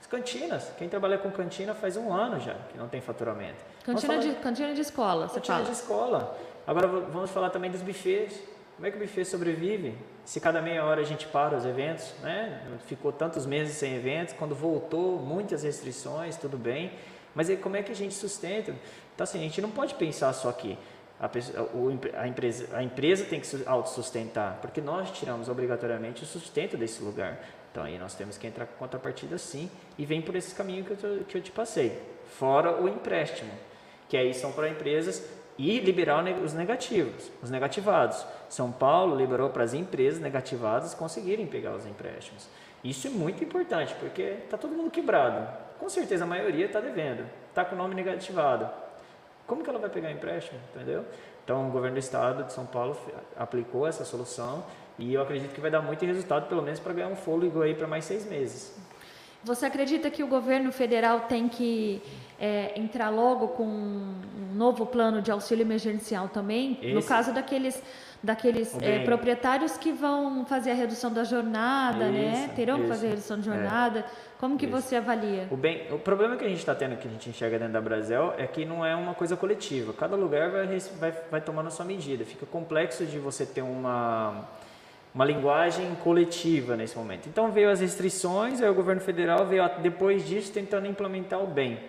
As 0.00 0.06
cantinas, 0.06 0.70
quem 0.78 0.88
trabalha 0.88 1.18
com 1.18 1.30
cantina 1.30 1.74
faz 1.74 1.96
um 1.96 2.12
ano 2.12 2.38
já 2.38 2.54
que 2.70 2.78
não 2.78 2.88
tem 2.88 3.00
faturamento. 3.00 3.64
Cantina, 3.84 4.18
de, 4.18 4.32
cantina 4.36 4.74
de 4.74 4.80
escola, 4.80 5.26
você 5.26 5.34
cantina 5.36 5.56
fala. 5.56 5.68
de 5.68 5.72
escola. 5.72 6.38
Agora 6.66 6.86
vamos 6.86 7.30
falar 7.30 7.50
também 7.50 7.70
dos 7.70 7.82
bufês. 7.82 8.40
Como 8.76 8.86
é 8.86 8.90
que 8.90 8.98
o 8.98 9.00
buffet 9.00 9.24
sobrevive? 9.24 9.94
Se 10.26 10.38
cada 10.38 10.60
meia 10.60 10.84
hora 10.84 11.00
a 11.00 11.04
gente 11.04 11.26
para 11.26 11.56
os 11.56 11.64
eventos, 11.64 12.12
né? 12.22 12.62
Ficou 12.86 13.10
tantos 13.10 13.46
meses 13.46 13.74
sem 13.74 13.94
eventos, 13.94 14.34
quando 14.34 14.54
voltou, 14.54 15.18
muitas 15.18 15.62
restrições, 15.62 16.36
tudo 16.36 16.58
bem. 16.58 16.92
Mas 17.34 17.48
aí, 17.48 17.56
como 17.56 17.76
é 17.76 17.82
que 17.82 17.90
a 17.90 17.94
gente 17.94 18.12
sustenta? 18.12 18.74
Então, 19.14 19.24
assim, 19.24 19.38
a 19.38 19.42
gente 19.42 19.62
não 19.62 19.70
pode 19.70 19.94
pensar 19.94 20.30
só 20.34 20.50
aqui. 20.50 20.76
A, 21.18 21.30
a, 22.20 22.28
empresa, 22.28 22.68
a 22.76 22.82
empresa 22.82 23.24
tem 23.24 23.40
que 23.40 23.48
autossustentar, 23.64 24.58
porque 24.60 24.82
nós 24.82 25.10
tiramos 25.10 25.48
obrigatoriamente 25.48 26.22
o 26.22 26.26
sustento 26.26 26.76
desse 26.76 27.02
lugar. 27.02 27.40
Então, 27.72 27.82
aí 27.82 27.98
nós 27.98 28.14
temos 28.14 28.36
que 28.36 28.46
entrar 28.46 28.66
com 28.66 28.76
contrapartida 28.76 29.38
sim, 29.38 29.70
e 29.96 30.04
vem 30.04 30.20
por 30.20 30.36
esse 30.36 30.54
caminho 30.54 30.84
que 30.84 30.90
eu, 31.02 31.24
que 31.24 31.38
eu 31.38 31.40
te 31.40 31.50
passei. 31.50 31.98
Fora 32.38 32.78
o 32.82 32.86
empréstimo. 32.86 33.50
que 34.06 34.18
aí 34.18 34.34
são 34.34 34.52
para 34.52 34.68
empresas 34.68 35.22
e 35.58 35.80
liberar 35.80 36.24
os 36.42 36.52
negativos, 36.52 37.30
os 37.42 37.50
negativados. 37.50 38.24
São 38.48 38.70
Paulo 38.70 39.16
liberou 39.16 39.50
para 39.50 39.64
as 39.64 39.74
empresas 39.74 40.20
negativadas 40.20 40.94
conseguirem 40.94 41.46
pegar 41.46 41.74
os 41.74 41.86
empréstimos. 41.86 42.48
Isso 42.84 43.06
é 43.06 43.10
muito 43.10 43.42
importante, 43.42 43.94
porque 43.98 44.22
está 44.22 44.56
todo 44.56 44.74
mundo 44.74 44.90
quebrado. 44.90 45.46
Com 45.78 45.88
certeza 45.88 46.24
a 46.24 46.26
maioria 46.26 46.66
está 46.66 46.80
devendo, 46.80 47.24
está 47.48 47.64
com 47.64 47.74
o 47.74 47.78
nome 47.78 47.94
negativado. 47.94 48.68
Como 49.46 49.62
que 49.62 49.70
ela 49.70 49.78
vai 49.78 49.90
pegar 49.90 50.10
empréstimo, 50.10 50.58
entendeu? 50.74 51.04
Então 51.44 51.68
o 51.68 51.70
governo 51.70 51.94
do 51.94 52.00
estado 52.00 52.44
de 52.44 52.52
São 52.52 52.66
Paulo 52.66 52.96
aplicou 53.36 53.86
essa 53.86 54.04
solução 54.04 54.64
e 54.98 55.14
eu 55.14 55.22
acredito 55.22 55.54
que 55.54 55.60
vai 55.60 55.70
dar 55.70 55.80
muito 55.80 56.04
resultado, 56.04 56.48
pelo 56.48 56.62
menos 56.62 56.80
para 56.80 56.92
ganhar 56.92 57.08
um 57.08 57.16
fôlego 57.16 57.62
aí 57.62 57.74
para 57.74 57.86
mais 57.86 58.04
seis 58.04 58.28
meses. 58.28 58.76
Você 59.46 59.64
acredita 59.64 60.10
que 60.10 60.24
o 60.24 60.26
governo 60.26 60.72
federal 60.72 61.20
tem 61.20 61.48
que 61.48 62.02
é, 62.38 62.72
entrar 62.76 63.10
logo 63.10 63.46
com 63.48 63.64
um 63.64 64.54
novo 64.56 64.84
plano 64.84 65.22
de 65.22 65.30
auxílio 65.30 65.62
emergencial 65.62 66.28
também? 66.28 66.76
Esse... 66.82 66.92
No 66.92 67.02
caso 67.02 67.32
daqueles 67.32 67.80
daqueles 68.20 68.76
é, 68.82 69.04
proprietários 69.04 69.76
que 69.76 69.92
vão 69.92 70.44
fazer 70.46 70.72
a 70.72 70.74
redução 70.74 71.12
da 71.12 71.22
jornada, 71.22 72.08
né? 72.08 72.32
isso, 72.32 72.40
né? 72.48 72.52
Terão 72.56 72.74
isso. 72.74 72.82
que 72.82 72.88
fazer 72.88 73.06
a 73.06 73.10
redução 73.10 73.38
de 73.38 73.48
é. 73.48 73.52
jornada. 73.52 74.00
É. 74.00 74.04
Como 74.40 74.58
que 74.58 74.66
isso. 74.66 74.74
você 74.74 74.96
avalia? 74.96 75.46
O, 75.48 75.56
bem, 75.56 75.86
o 75.92 75.98
problema 75.98 76.36
que 76.36 76.44
a 76.44 76.48
gente 76.48 76.58
está 76.58 76.74
tendo, 76.74 76.96
que 76.96 77.06
a 77.06 77.10
gente 77.10 77.30
enxerga 77.30 77.56
dentro 77.56 77.74
da 77.74 77.80
Brasil, 77.80 78.32
é 78.36 78.48
que 78.48 78.64
não 78.64 78.84
é 78.84 78.96
uma 78.96 79.14
coisa 79.14 79.36
coletiva. 79.36 79.92
Cada 79.92 80.16
lugar 80.16 80.50
vai, 80.50 80.66
vai, 80.98 81.12
vai 81.30 81.40
tomando 81.40 81.68
a 81.68 81.70
sua 81.70 81.84
medida. 81.84 82.24
Fica 82.24 82.46
complexo 82.46 83.06
de 83.06 83.20
você 83.20 83.46
ter 83.46 83.62
uma 83.62 84.44
uma 85.16 85.24
linguagem 85.24 85.94
coletiva 86.04 86.76
nesse 86.76 86.94
momento. 86.94 87.26
Então 87.26 87.50
veio 87.50 87.70
as 87.70 87.80
restrições, 87.80 88.60
aí 88.60 88.68
o 88.68 88.74
governo 88.74 89.00
federal 89.00 89.46
veio 89.46 89.66
depois 89.80 90.28
disso 90.28 90.52
tentando 90.52 90.86
implementar 90.86 91.42
o 91.42 91.46
bem, 91.46 91.80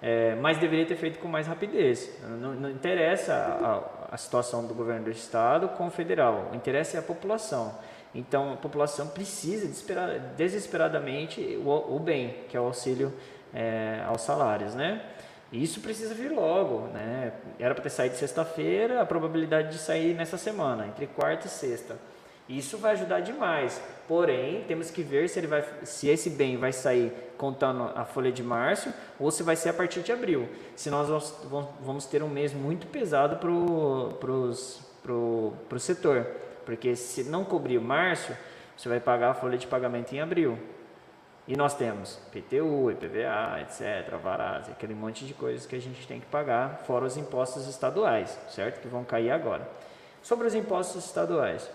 é, 0.00 0.34
mas 0.36 0.56
deveria 0.56 0.86
ter 0.86 0.96
feito 0.96 1.18
com 1.18 1.28
mais 1.28 1.46
rapidez. 1.46 2.10
Não, 2.40 2.54
não 2.54 2.70
interessa 2.70 3.34
a, 3.34 4.14
a, 4.14 4.16
situação 4.16 4.66
do 4.66 4.72
governo 4.72 5.04
do 5.04 5.10
estado 5.10 5.68
com 5.68 5.88
o 5.88 5.90
federal, 5.90 6.48
o 6.52 6.56
interesse 6.56 6.96
é 6.96 7.00
a 7.00 7.02
população. 7.02 7.74
Então 8.14 8.54
a 8.54 8.56
população 8.56 9.08
precisa 9.08 9.68
desesperadamente 10.34 11.60
o, 11.62 11.96
o 11.96 11.98
bem, 11.98 12.34
que 12.48 12.56
é 12.56 12.60
o 12.60 12.64
auxílio 12.64 13.12
é, 13.52 14.02
aos 14.06 14.22
salários, 14.22 14.74
né? 14.74 15.02
Isso 15.52 15.80
precisa 15.80 16.14
vir 16.14 16.32
logo, 16.32 16.86
né? 16.94 17.34
Era 17.58 17.74
para 17.74 17.82
ter 17.82 17.90
saído 17.90 18.16
sexta-feira, 18.16 19.02
a 19.02 19.04
probabilidade 19.04 19.72
de 19.72 19.78
sair 19.78 20.14
nessa 20.14 20.38
semana, 20.38 20.86
entre 20.86 21.06
quarta 21.08 21.46
e 21.46 21.50
sexta. 21.50 21.98
Isso 22.50 22.76
vai 22.76 22.92
ajudar 22.92 23.20
demais. 23.20 23.80
Porém, 24.08 24.64
temos 24.64 24.90
que 24.90 25.04
ver 25.04 25.28
se, 25.28 25.38
ele 25.38 25.46
vai, 25.46 25.64
se 25.84 26.08
esse 26.08 26.28
bem 26.28 26.56
vai 26.56 26.72
sair 26.72 27.12
contando 27.38 27.92
a 27.94 28.04
folha 28.04 28.32
de 28.32 28.42
março 28.42 28.92
ou 29.20 29.30
se 29.30 29.44
vai 29.44 29.54
ser 29.54 29.68
a 29.68 29.72
partir 29.72 30.00
de 30.00 30.10
abril. 30.10 30.48
Se 30.74 30.90
nós 30.90 31.08
vamos 31.80 32.06
ter 32.06 32.24
um 32.24 32.28
mês 32.28 32.52
muito 32.52 32.88
pesado 32.88 33.36
para 33.36 33.48
o 33.48 34.18
pro, 35.00 35.52
pro 35.68 35.78
setor. 35.78 36.26
Porque 36.66 36.96
se 36.96 37.22
não 37.22 37.44
cobrir 37.44 37.78
o 37.78 37.82
março, 37.82 38.36
você 38.76 38.88
vai 38.88 38.98
pagar 38.98 39.30
a 39.30 39.34
folha 39.34 39.56
de 39.56 39.68
pagamento 39.68 40.12
em 40.12 40.20
abril. 40.20 40.58
E 41.46 41.56
nós 41.56 41.74
temos 41.74 42.16
PTU, 42.32 42.90
IPVA, 42.90 43.60
etc., 43.62 44.16
Varaz, 44.22 44.68
aquele 44.68 44.94
monte 44.94 45.24
de 45.24 45.34
coisas 45.34 45.66
que 45.66 45.76
a 45.76 45.80
gente 45.80 46.06
tem 46.06 46.20
que 46.20 46.26
pagar, 46.26 46.82
fora 46.84 47.04
os 47.04 47.16
impostos 47.16 47.68
estaduais, 47.68 48.36
certo? 48.48 48.80
Que 48.80 48.88
vão 48.88 49.04
cair 49.04 49.30
agora. 49.30 49.68
Sobre 50.22 50.46
os 50.46 50.54
impostos 50.54 51.04
estaduais, 51.04 51.68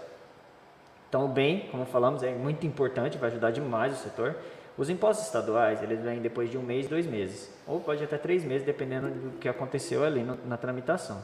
então, 1.15 1.27
o 1.27 1.29
bem, 1.29 1.69
como 1.71 1.85
falamos, 1.85 2.23
é 2.23 2.31
muito 2.33 2.67
importante, 2.67 3.17
vai 3.17 3.29
ajudar 3.29 3.49
demais 3.49 3.93
o 3.93 4.03
setor. 4.03 4.35
Os 4.77 4.89
impostos 4.89 5.25
estaduais, 5.27 5.81
eles 5.81 6.01
vêm 6.01 6.19
depois 6.19 6.51
de 6.51 6.57
um 6.57 6.61
mês, 6.61 6.89
dois 6.89 7.07
meses, 7.07 7.49
ou 7.65 7.79
pode 7.79 8.03
até 8.03 8.17
três 8.17 8.43
meses, 8.43 8.65
dependendo 8.65 9.07
do 9.07 9.37
que 9.37 9.47
aconteceu 9.47 10.03
ali 10.03 10.23
no, 10.23 10.37
na 10.45 10.57
tramitação. 10.57 11.23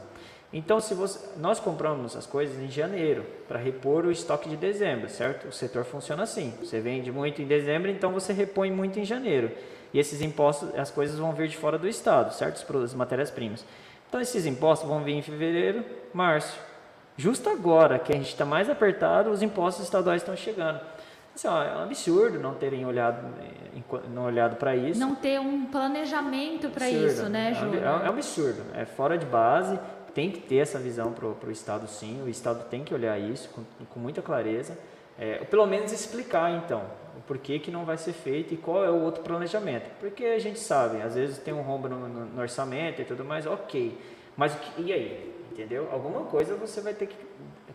Então, 0.50 0.80
se 0.80 0.94
você, 0.94 1.20
nós 1.36 1.60
compramos 1.60 2.16
as 2.16 2.24
coisas 2.24 2.58
em 2.58 2.70
janeiro 2.70 3.22
para 3.46 3.58
repor 3.58 4.06
o 4.06 4.10
estoque 4.10 4.48
de 4.48 4.56
dezembro, 4.56 5.10
certo? 5.10 5.48
O 5.48 5.52
setor 5.52 5.84
funciona 5.84 6.22
assim. 6.22 6.54
Você 6.60 6.80
vende 6.80 7.12
muito 7.12 7.42
em 7.42 7.46
dezembro, 7.46 7.90
então 7.90 8.12
você 8.12 8.32
repõe 8.32 8.70
muito 8.70 8.98
em 8.98 9.04
janeiro. 9.04 9.50
E 9.92 9.98
esses 9.98 10.22
impostos, 10.22 10.74
as 10.74 10.90
coisas 10.90 11.18
vão 11.18 11.34
vir 11.34 11.48
de 11.48 11.58
fora 11.58 11.76
do 11.76 11.86
estado, 11.86 12.32
certo? 12.32 12.64
As 12.78 12.94
matérias-primas. 12.94 13.62
Então, 14.08 14.22
esses 14.22 14.46
impostos 14.46 14.88
vão 14.88 15.04
vir 15.04 15.12
em 15.12 15.22
fevereiro, 15.22 15.84
março, 16.14 16.58
Justo 17.16 17.50
agora 17.50 17.98
que 17.98 18.12
a 18.12 18.16
gente 18.16 18.28
está 18.28 18.44
mais 18.44 18.70
apertado, 18.70 19.30
os 19.30 19.42
impostos 19.42 19.84
estaduais 19.84 20.22
estão 20.22 20.36
chegando. 20.36 20.80
Assim, 21.34 21.48
ó, 21.48 21.62
é 21.62 21.76
um 21.76 21.82
absurdo 21.84 22.38
não 22.38 22.54
terem 22.54 22.84
olhado, 22.84 23.26
eh, 23.40 24.00
não 24.12 24.24
olhado 24.24 24.56
para 24.56 24.76
isso. 24.76 25.00
Não 25.00 25.14
ter 25.14 25.40
um 25.40 25.64
planejamento 25.64 26.68
para 26.68 26.88
isso, 26.90 27.28
né, 27.28 27.54
Júlio? 27.54 27.82
É, 27.82 27.90
um, 27.90 28.06
é, 28.06 28.10
um 28.10 28.12
absurdo, 28.12 28.62
é 28.74 28.84
fora 28.84 29.16
de 29.16 29.24
base. 29.24 29.78
Tem 30.14 30.30
que 30.30 30.40
ter 30.40 30.56
essa 30.56 30.78
visão 30.78 31.10
para 31.12 31.26
o 31.26 31.50
Estado, 31.50 31.86
sim. 31.88 32.22
O 32.22 32.28
Estado 32.28 32.64
tem 32.68 32.84
que 32.84 32.92
olhar 32.92 33.18
isso 33.18 33.48
com, 33.48 33.62
com 33.86 33.98
muita 33.98 34.20
clareza. 34.20 34.76
É, 35.18 35.38
pelo 35.44 35.66
menos 35.66 35.90
explicar, 35.90 36.52
então, 36.52 36.82
o 37.16 37.20
porquê 37.22 37.58
que 37.58 37.70
não 37.70 37.86
vai 37.86 37.96
ser 37.96 38.12
feito 38.12 38.52
e 38.52 38.56
qual 38.58 38.84
é 38.84 38.90
o 38.90 39.00
outro 39.02 39.22
planejamento. 39.22 39.88
Porque 40.00 40.24
a 40.24 40.38
gente 40.38 40.58
sabe, 40.58 41.00
às 41.00 41.14
vezes 41.14 41.38
tem 41.38 41.54
um 41.54 41.62
rombo 41.62 41.88
no, 41.88 42.08
no, 42.08 42.24
no 42.26 42.40
orçamento 42.42 43.00
e 43.00 43.04
tudo 43.06 43.24
mais, 43.24 43.46
ok. 43.46 43.98
Mas 44.36 44.54
e 44.76 44.92
aí? 44.92 45.41
Entendeu? 45.52 45.88
Alguma 45.92 46.24
coisa 46.24 46.56
você 46.56 46.80
vai 46.80 46.94
ter 46.94 47.06
que 47.06 47.16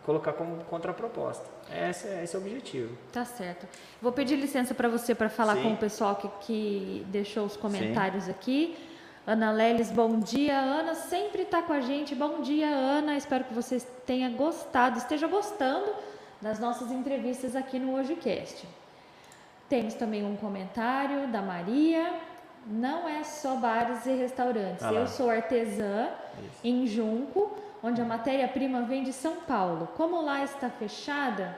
colocar 0.04 0.32
como 0.32 0.64
contraproposta. 0.64 1.44
Esse 1.70 2.08
é, 2.08 2.24
esse 2.24 2.34
é 2.34 2.38
o 2.38 2.42
objetivo. 2.42 2.96
Tá 3.12 3.24
certo. 3.24 3.66
Vou 4.00 4.12
pedir 4.12 4.36
licença 4.36 4.74
para 4.74 4.88
você 4.88 5.14
para 5.14 5.28
falar 5.28 5.56
Sim. 5.56 5.62
com 5.62 5.72
o 5.74 5.76
pessoal 5.76 6.16
que, 6.16 6.28
que 6.40 7.06
deixou 7.08 7.46
os 7.46 7.56
comentários 7.56 8.24
Sim. 8.24 8.30
aqui. 8.30 8.76
Ana 9.26 9.50
Leles, 9.52 9.90
bom 9.90 10.18
dia. 10.18 10.58
Ana 10.58 10.94
sempre 10.94 11.42
está 11.42 11.60
com 11.62 11.72
a 11.72 11.80
gente. 11.80 12.14
Bom 12.14 12.40
dia, 12.40 12.68
Ana. 12.68 13.16
Espero 13.16 13.44
que 13.44 13.52
você 13.54 13.78
tenha 14.06 14.30
gostado, 14.30 14.96
esteja 14.98 15.26
gostando 15.26 15.92
das 16.40 16.58
nossas 16.58 16.90
entrevistas 16.90 17.54
aqui 17.54 17.78
no 17.78 17.94
HojeCast. 17.98 18.66
Temos 19.68 19.94
também 19.94 20.24
um 20.24 20.36
comentário 20.36 21.28
da 21.28 21.42
Maria. 21.42 22.14
Não 22.66 23.08
é 23.08 23.22
só 23.22 23.56
bares 23.56 24.06
e 24.06 24.12
restaurantes. 24.12 24.82
Ah 24.82 24.92
Eu 24.92 25.06
sou 25.06 25.28
artesã 25.28 26.08
Isso. 26.38 26.60
em 26.64 26.86
Junco 26.86 27.56
onde 27.82 28.00
a 28.00 28.04
matéria-prima 28.04 28.82
vem 28.82 29.02
de 29.02 29.12
São 29.12 29.36
Paulo. 29.36 29.88
Como 29.96 30.20
lá 30.22 30.42
está 30.42 30.68
fechada, 30.68 31.56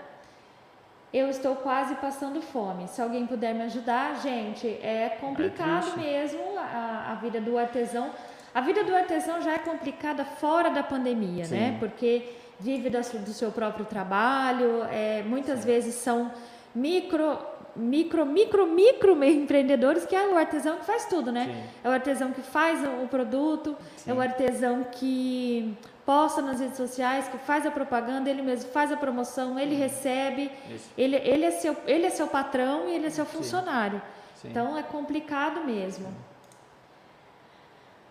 eu 1.12 1.28
estou 1.28 1.56
quase 1.56 1.94
passando 1.96 2.40
fome. 2.40 2.86
Se 2.88 3.02
alguém 3.02 3.26
puder 3.26 3.54
me 3.54 3.62
ajudar, 3.62 4.20
gente, 4.20 4.66
é 4.66 5.16
complicado 5.20 5.92
é 5.96 6.02
mesmo 6.02 6.40
a, 6.58 7.12
a, 7.12 7.14
vida 7.16 7.40
do 7.40 7.58
artesão. 7.58 8.10
A 8.54 8.60
vida 8.60 8.84
do 8.84 8.94
artesão 8.94 9.40
já 9.40 9.54
é 9.54 9.58
complicada 9.58 10.24
fora 10.24 10.70
da 10.70 10.82
pandemia, 10.82 11.44
né? 11.44 11.44
Sim. 11.44 11.54
né? 11.54 11.76
Porque 11.78 12.36
vive 12.60 12.90
do 12.90 13.32
seu 13.32 13.50
próprio 13.50 13.86
trabalho, 13.86 14.84
é, 14.90 15.22
muitas 15.22 15.60
Sim. 15.60 15.66
vezes 15.66 15.94
são 15.94 16.30
micro 16.74 17.38
micro, 17.76 18.26
micro, 18.26 18.66
micro 18.66 19.24
empreendedores, 19.24 20.04
que 20.04 20.14
é 20.14 20.28
o 20.28 20.36
artesão 20.36 20.76
que 20.76 20.84
faz 20.84 21.06
tudo, 21.06 21.32
né? 21.32 21.46
Sim. 21.46 21.62
É 21.84 21.88
o 21.88 21.92
artesão 21.92 22.32
que 22.32 22.42
faz 22.42 22.80
o 23.02 23.06
produto, 23.08 23.76
Sim. 23.96 24.10
é 24.10 24.14
o 24.14 24.20
artesão 24.20 24.84
que 24.92 25.76
posta 26.10 26.42
nas 26.42 26.58
redes 26.58 26.76
sociais, 26.76 27.28
que 27.28 27.38
faz 27.38 27.64
a 27.64 27.70
propaganda, 27.70 28.28
ele 28.28 28.42
mesmo 28.42 28.68
faz 28.72 28.90
a 28.90 28.96
promoção, 28.96 29.56
ele 29.56 29.76
recebe, 29.76 30.50
ele, 30.98 31.14
ele, 31.14 31.44
é 31.44 31.52
seu, 31.52 31.76
ele 31.86 32.04
é 32.04 32.10
seu 32.10 32.26
patrão 32.26 32.88
e 32.88 32.96
ele 32.96 33.06
é 33.06 33.10
seu 33.10 33.24
funcionário. 33.24 34.02
Sim. 34.34 34.40
Sim. 34.42 34.48
Então 34.48 34.76
é 34.76 34.82
complicado 34.82 35.64
mesmo. 35.64 36.08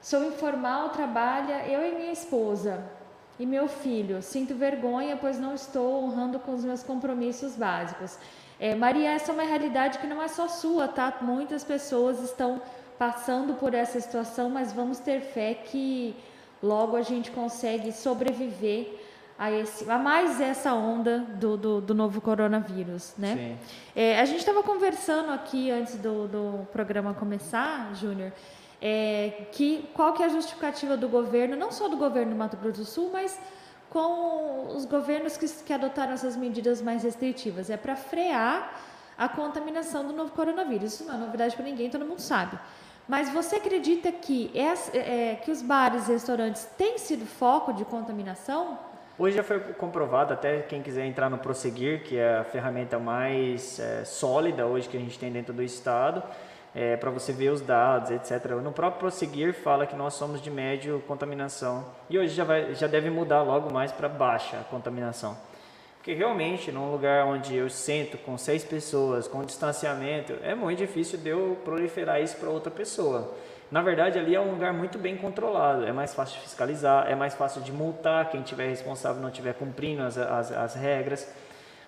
Sou 0.02 0.24
informal, 0.24 0.92
trabalha 0.92 1.68
eu 1.68 1.86
e 1.86 1.92
minha 2.00 2.14
esposa 2.14 2.86
e 3.38 3.46
meu 3.46 3.68
filho. 3.68 4.22
Sinto 4.22 4.56
vergonha, 4.56 5.18
pois 5.18 5.38
não 5.38 5.54
estou 5.54 6.02
honrando 6.02 6.40
com 6.40 6.54
os 6.54 6.64
meus 6.64 6.82
compromissos 6.82 7.58
básicos. 7.58 8.18
É, 8.62 8.76
Maria, 8.76 9.12
essa 9.12 9.32
é 9.32 9.34
uma 9.34 9.44
realidade 9.44 10.00
que 10.00 10.08
não 10.08 10.24
é 10.24 10.30
só 10.30 10.48
sua, 10.48 10.88
tá? 10.88 11.18
Muitas 11.20 11.66
pessoas 11.66 12.22
estão 12.22 12.62
passando 12.98 13.56
por 13.56 13.74
essa 13.74 14.00
situação, 14.00 14.50
mas 14.50 14.72
vamos 14.72 15.00
ter 15.00 15.20
fé 15.20 15.54
que 15.54 16.16
logo 16.62 16.96
a 16.96 17.02
gente 17.02 17.32
consegue 17.32 17.92
sobreviver 17.92 19.00
a, 19.38 19.50
esse, 19.52 19.90
a 19.90 19.98
mais 19.98 20.42
essa 20.42 20.74
onda 20.74 21.20
do, 21.20 21.56
do, 21.56 21.82
do 21.82 21.94
novo 21.94 22.20
coronavírus, 22.20 23.14
né? 23.18 23.58
É, 23.96 24.20
a 24.20 24.26
gente 24.26 24.40
estava 24.40 24.62
conversando 24.62 25.32
aqui 25.32 25.72
antes 25.72 25.96
do, 25.96 26.28
do 26.28 26.68
programa 26.74 27.14
começar, 27.14 27.96
Júnior, 27.96 28.34
é, 28.82 29.46
que 29.54 29.90
qual 29.94 30.12
que 30.14 30.22
é 30.22 30.26
a 30.26 30.30
justificativa 30.30 30.98
do 30.98 31.08
governo, 31.08 31.56
não 31.56 31.72
só 31.72 31.88
do 31.88 31.96
governo 31.96 32.34
do 32.34 32.38
Mato 32.38 32.58
Grosso 32.58 32.80
do 32.80 32.86
Sul, 32.86 33.10
mas 33.14 33.40
com 33.90 34.68
os 34.76 34.86
governos 34.86 35.38
que, 35.38 35.48
que 35.48 35.74
adotaram 35.74 36.14
essas 36.14 36.36
medidas 36.36 36.82
mais 36.82 37.04
restritivas. 37.04 37.70
É 37.70 37.78
para 37.78 37.96
frear 37.96 38.80
a 39.18 39.28
contaminação 39.28 40.06
do 40.06 40.14
novo 40.14 40.32
coronavírus. 40.32 40.94
Isso 40.94 41.06
não 41.06 41.16
é 41.16 41.18
novidade 41.18 41.56
para 41.56 41.66
ninguém, 41.66 41.90
todo 41.90 42.06
mundo 42.06 42.20
sabe. 42.20 42.58
Mas 43.10 43.28
você 43.34 43.56
acredita 43.56 44.12
que, 44.12 44.52
é, 44.54 45.32
é, 45.32 45.36
que 45.38 45.50
os 45.50 45.64
bares 45.64 46.08
e 46.08 46.12
restaurantes 46.12 46.66
têm 46.78 47.00
sido 47.00 47.26
foco 47.26 47.74
de 47.74 47.84
contaminação? 47.84 48.78
Hoje 49.18 49.36
já 49.36 49.44
foi 49.44 49.60
comprovado, 49.60 50.32
até 50.32 50.60
quem 50.62 50.84
quiser 50.84 51.08
entrar 51.08 51.28
no 51.28 51.40
Prosseguir, 51.40 52.04
que 52.04 52.16
é 52.16 52.38
a 52.38 52.44
ferramenta 52.44 53.00
mais 53.00 53.80
é, 53.80 54.06
sólida 54.06 54.68
hoje 54.68 54.88
que 54.88 54.96
a 54.96 55.00
gente 55.00 55.18
tem 55.18 55.32
dentro 55.32 55.52
do 55.52 55.64
Estado, 55.64 56.22
é, 56.76 56.98
para 56.98 57.10
você 57.10 57.34
ver 57.34 57.50
os 57.50 57.62
dados, 57.62 58.12
etc. 58.12 58.52
No 58.64 58.72
próprio 58.72 59.00
prosseguir 59.00 59.56
fala 59.56 59.88
que 59.88 59.96
nós 59.96 60.14
somos 60.14 60.40
de 60.40 60.52
médio 60.52 61.04
contaminação 61.08 61.86
e 62.12 62.20
hoje 62.20 62.36
já, 62.36 62.44
vai, 62.44 62.76
já 62.76 62.86
deve 62.86 63.10
mudar 63.10 63.42
logo 63.42 63.74
mais 63.74 63.92
para 63.92 64.08
baixa 64.08 64.58
contaminação. 64.70 65.36
Porque 66.00 66.14
realmente, 66.14 66.72
num 66.72 66.90
lugar 66.90 67.26
onde 67.26 67.54
eu 67.54 67.70
sento 67.70 68.18
com 68.20 68.38
seis 68.38 68.64
pessoas, 68.64 69.28
com 69.28 69.44
distanciamento, 69.44 70.34
é 70.42 70.56
muito 70.56 70.80
difícil 70.80 71.20
de 71.20 71.28
eu 71.28 71.58
proliferar 71.66 72.22
isso 72.22 72.38
para 72.38 72.50
outra 72.50 72.72
pessoa. 72.72 73.36
Na 73.70 73.82
verdade, 73.82 74.18
ali 74.18 74.34
é 74.34 74.40
um 74.40 74.50
lugar 74.50 74.74
muito 74.74 74.98
bem 74.98 75.18
controlado, 75.18 75.86
é 75.86 75.92
mais 75.92 76.14
fácil 76.14 76.38
de 76.38 76.44
fiscalizar, 76.44 77.06
é 77.12 77.16
mais 77.16 77.34
fácil 77.34 77.62
de 77.62 77.74
multar 77.74 78.32
quem 78.32 78.42
tiver 78.42 78.70
responsável 78.70 79.22
não 79.22 79.28
estiver 79.28 79.54
cumprindo 79.54 80.02
as, 80.02 80.18
as, 80.18 80.52
as 80.54 80.74
regras. 80.74 81.30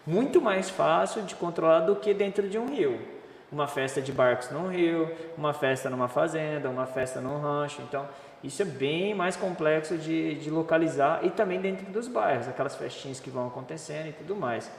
Muito 0.06 0.42
mais 0.42 0.70
fácil 0.70 1.22
de 1.22 1.34
controlar 1.34 1.80
do 1.80 1.96
que 1.96 2.14
dentro 2.14 2.50
de 2.50 2.58
um 2.58 2.68
rio 2.68 3.21
uma 3.52 3.68
festa 3.68 4.02
de 4.02 4.12
barcos 4.12 4.50
num 4.50 4.68
rio, 4.70 5.10
uma 5.38 5.54
festa 5.54 5.90
numa 5.90 6.08
fazenda, 6.08 6.70
uma 6.70 6.86
festa 6.86 7.20
num 7.20 7.40
rancho. 7.40 7.82
Então, 7.82 8.08
isso 8.44 8.62
é 8.62 8.66
bem 8.66 9.14
mais 9.14 9.36
complexo 9.36 9.98
de, 9.98 10.36
de 10.36 10.50
localizar 10.50 11.20
e 11.24 11.30
também 11.30 11.60
dentro 11.60 11.86
dos 11.92 12.08
bairros, 12.08 12.48
aquelas 12.48 12.76
festinhas 12.76 13.20
que 13.20 13.30
vão 13.30 13.48
acontecendo 13.48 14.08
e 14.08 14.14
tudo 14.14 14.36
mais. 14.36 14.72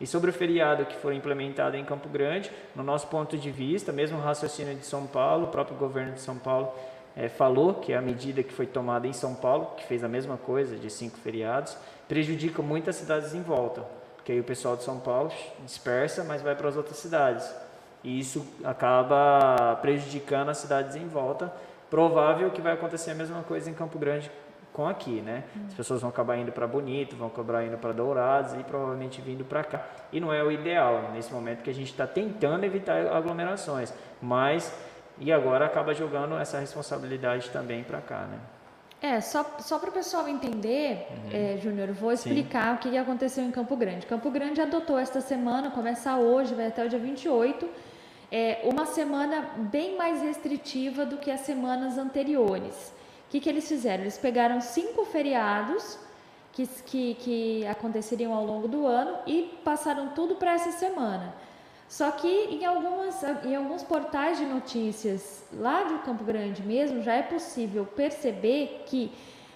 E 0.00 0.06
sobre 0.06 0.30
o 0.30 0.32
feriado 0.32 0.86
que 0.86 0.96
foi 0.96 1.14
implementado 1.14 1.76
em 1.76 1.84
Campo 1.84 2.08
Grande, 2.08 2.50
no 2.74 2.82
nosso 2.82 3.08
ponto 3.08 3.36
de 3.36 3.50
vista, 3.50 3.92
mesmo 3.92 4.16
o 4.16 4.20
raciocínio 4.22 4.74
de 4.74 4.86
São 4.86 5.06
Paulo, 5.06 5.44
o 5.44 5.48
próprio 5.48 5.76
governo 5.76 6.14
de 6.14 6.20
São 6.20 6.38
Paulo 6.38 6.72
é, 7.14 7.28
falou 7.28 7.74
que 7.74 7.92
a 7.92 8.00
medida 8.00 8.42
que 8.42 8.52
foi 8.52 8.66
tomada 8.66 9.06
em 9.06 9.12
São 9.12 9.34
Paulo, 9.34 9.74
que 9.76 9.84
fez 9.84 10.02
a 10.02 10.08
mesma 10.08 10.38
coisa, 10.38 10.76
de 10.76 10.88
cinco 10.88 11.18
feriados, 11.18 11.76
prejudica 12.08 12.62
muitas 12.62 12.96
cidades 12.96 13.34
em 13.34 13.42
volta. 13.42 13.84
Porque 14.16 14.32
aí 14.32 14.40
o 14.40 14.44
pessoal 14.44 14.74
de 14.74 14.84
São 14.84 14.98
Paulo 14.98 15.30
dispersa, 15.66 16.24
mas 16.24 16.40
vai 16.40 16.54
para 16.54 16.68
as 16.68 16.76
outras 16.76 16.96
cidades. 16.96 17.46
E 18.02 18.18
isso 18.18 18.46
acaba 18.64 19.76
prejudicando 19.82 20.48
as 20.48 20.58
cidades 20.58 20.96
em 20.96 21.06
volta. 21.06 21.52
Provável 21.90 22.50
que 22.50 22.60
vai 22.60 22.72
acontecer 22.72 23.10
a 23.10 23.14
mesma 23.14 23.42
coisa 23.42 23.68
em 23.68 23.74
Campo 23.74 23.98
Grande 23.98 24.30
com 24.72 24.86
aqui, 24.86 25.20
né? 25.20 25.44
As 25.66 25.74
pessoas 25.74 26.00
vão 26.00 26.10
acabar 26.10 26.36
indo 26.36 26.52
para 26.52 26.66
Bonito, 26.66 27.16
vão 27.16 27.26
acabar 27.26 27.64
indo 27.64 27.76
para 27.76 27.92
Dourados 27.92 28.54
e 28.54 28.62
provavelmente 28.62 29.20
vindo 29.20 29.44
para 29.44 29.64
cá. 29.64 29.84
E 30.12 30.20
não 30.20 30.32
é 30.32 30.42
o 30.42 30.50
ideal 30.50 31.10
nesse 31.12 31.32
momento 31.32 31.62
que 31.62 31.70
a 31.70 31.74
gente 31.74 31.90
está 31.90 32.06
tentando 32.06 32.64
evitar 32.64 33.06
aglomerações, 33.08 33.92
mas 34.22 34.72
e 35.18 35.30
agora 35.32 35.66
acaba 35.66 35.92
jogando 35.92 36.38
essa 36.38 36.58
responsabilidade 36.58 37.50
também 37.50 37.82
para 37.84 38.00
cá, 38.00 38.20
né? 38.20 38.38
É, 39.02 39.20
só, 39.20 39.44
só 39.60 39.78
para 39.78 39.88
o 39.88 39.92
pessoal 39.92 40.28
entender, 40.28 41.06
uhum. 41.10 41.30
é, 41.32 41.56
Júnior, 41.56 41.90
vou 41.92 42.12
explicar 42.12 42.70
Sim. 42.70 42.88
o 42.88 42.92
que 42.92 42.98
aconteceu 42.98 43.42
em 43.42 43.50
Campo 43.50 43.74
Grande. 43.74 44.06
Campo 44.06 44.30
Grande 44.30 44.60
adotou 44.60 44.98
esta 44.98 45.22
semana, 45.22 45.70
começa 45.70 46.16
hoje, 46.16 46.54
vai 46.54 46.66
até 46.66 46.84
o 46.84 46.88
dia 46.88 46.98
28, 46.98 47.66
é, 48.30 48.60
uma 48.64 48.86
semana 48.86 49.42
bem 49.56 49.96
mais 49.96 50.22
restritiva 50.22 51.04
do 51.04 51.18
que 51.18 51.30
as 51.30 51.40
semanas 51.40 51.98
anteriores. 51.98 52.92
O 53.26 53.30
que, 53.30 53.40
que 53.40 53.48
eles 53.48 53.68
fizeram? 53.68 54.02
Eles 54.02 54.18
pegaram 54.18 54.60
cinco 54.60 55.04
feriados 55.04 55.98
que, 56.52 56.66
que, 56.66 57.14
que 57.14 57.66
aconteceriam 57.66 58.32
ao 58.32 58.44
longo 58.44 58.68
do 58.68 58.86
ano 58.86 59.18
e 59.26 59.58
passaram 59.64 60.08
tudo 60.10 60.36
para 60.36 60.52
essa 60.52 60.72
semana. 60.72 61.34
Só 61.88 62.10
que 62.12 62.28
em, 62.28 62.64
algumas, 62.64 63.20
em 63.44 63.56
alguns 63.56 63.82
portais 63.82 64.38
de 64.38 64.46
notícias 64.46 65.44
lá 65.52 65.82
do 65.82 65.98
Campo 65.98 66.22
Grande 66.22 66.62
mesmo, 66.62 67.02
já 67.02 67.14
é 67.14 67.22
possível 67.22 67.84
perceber 67.84 68.84
que 68.86 69.10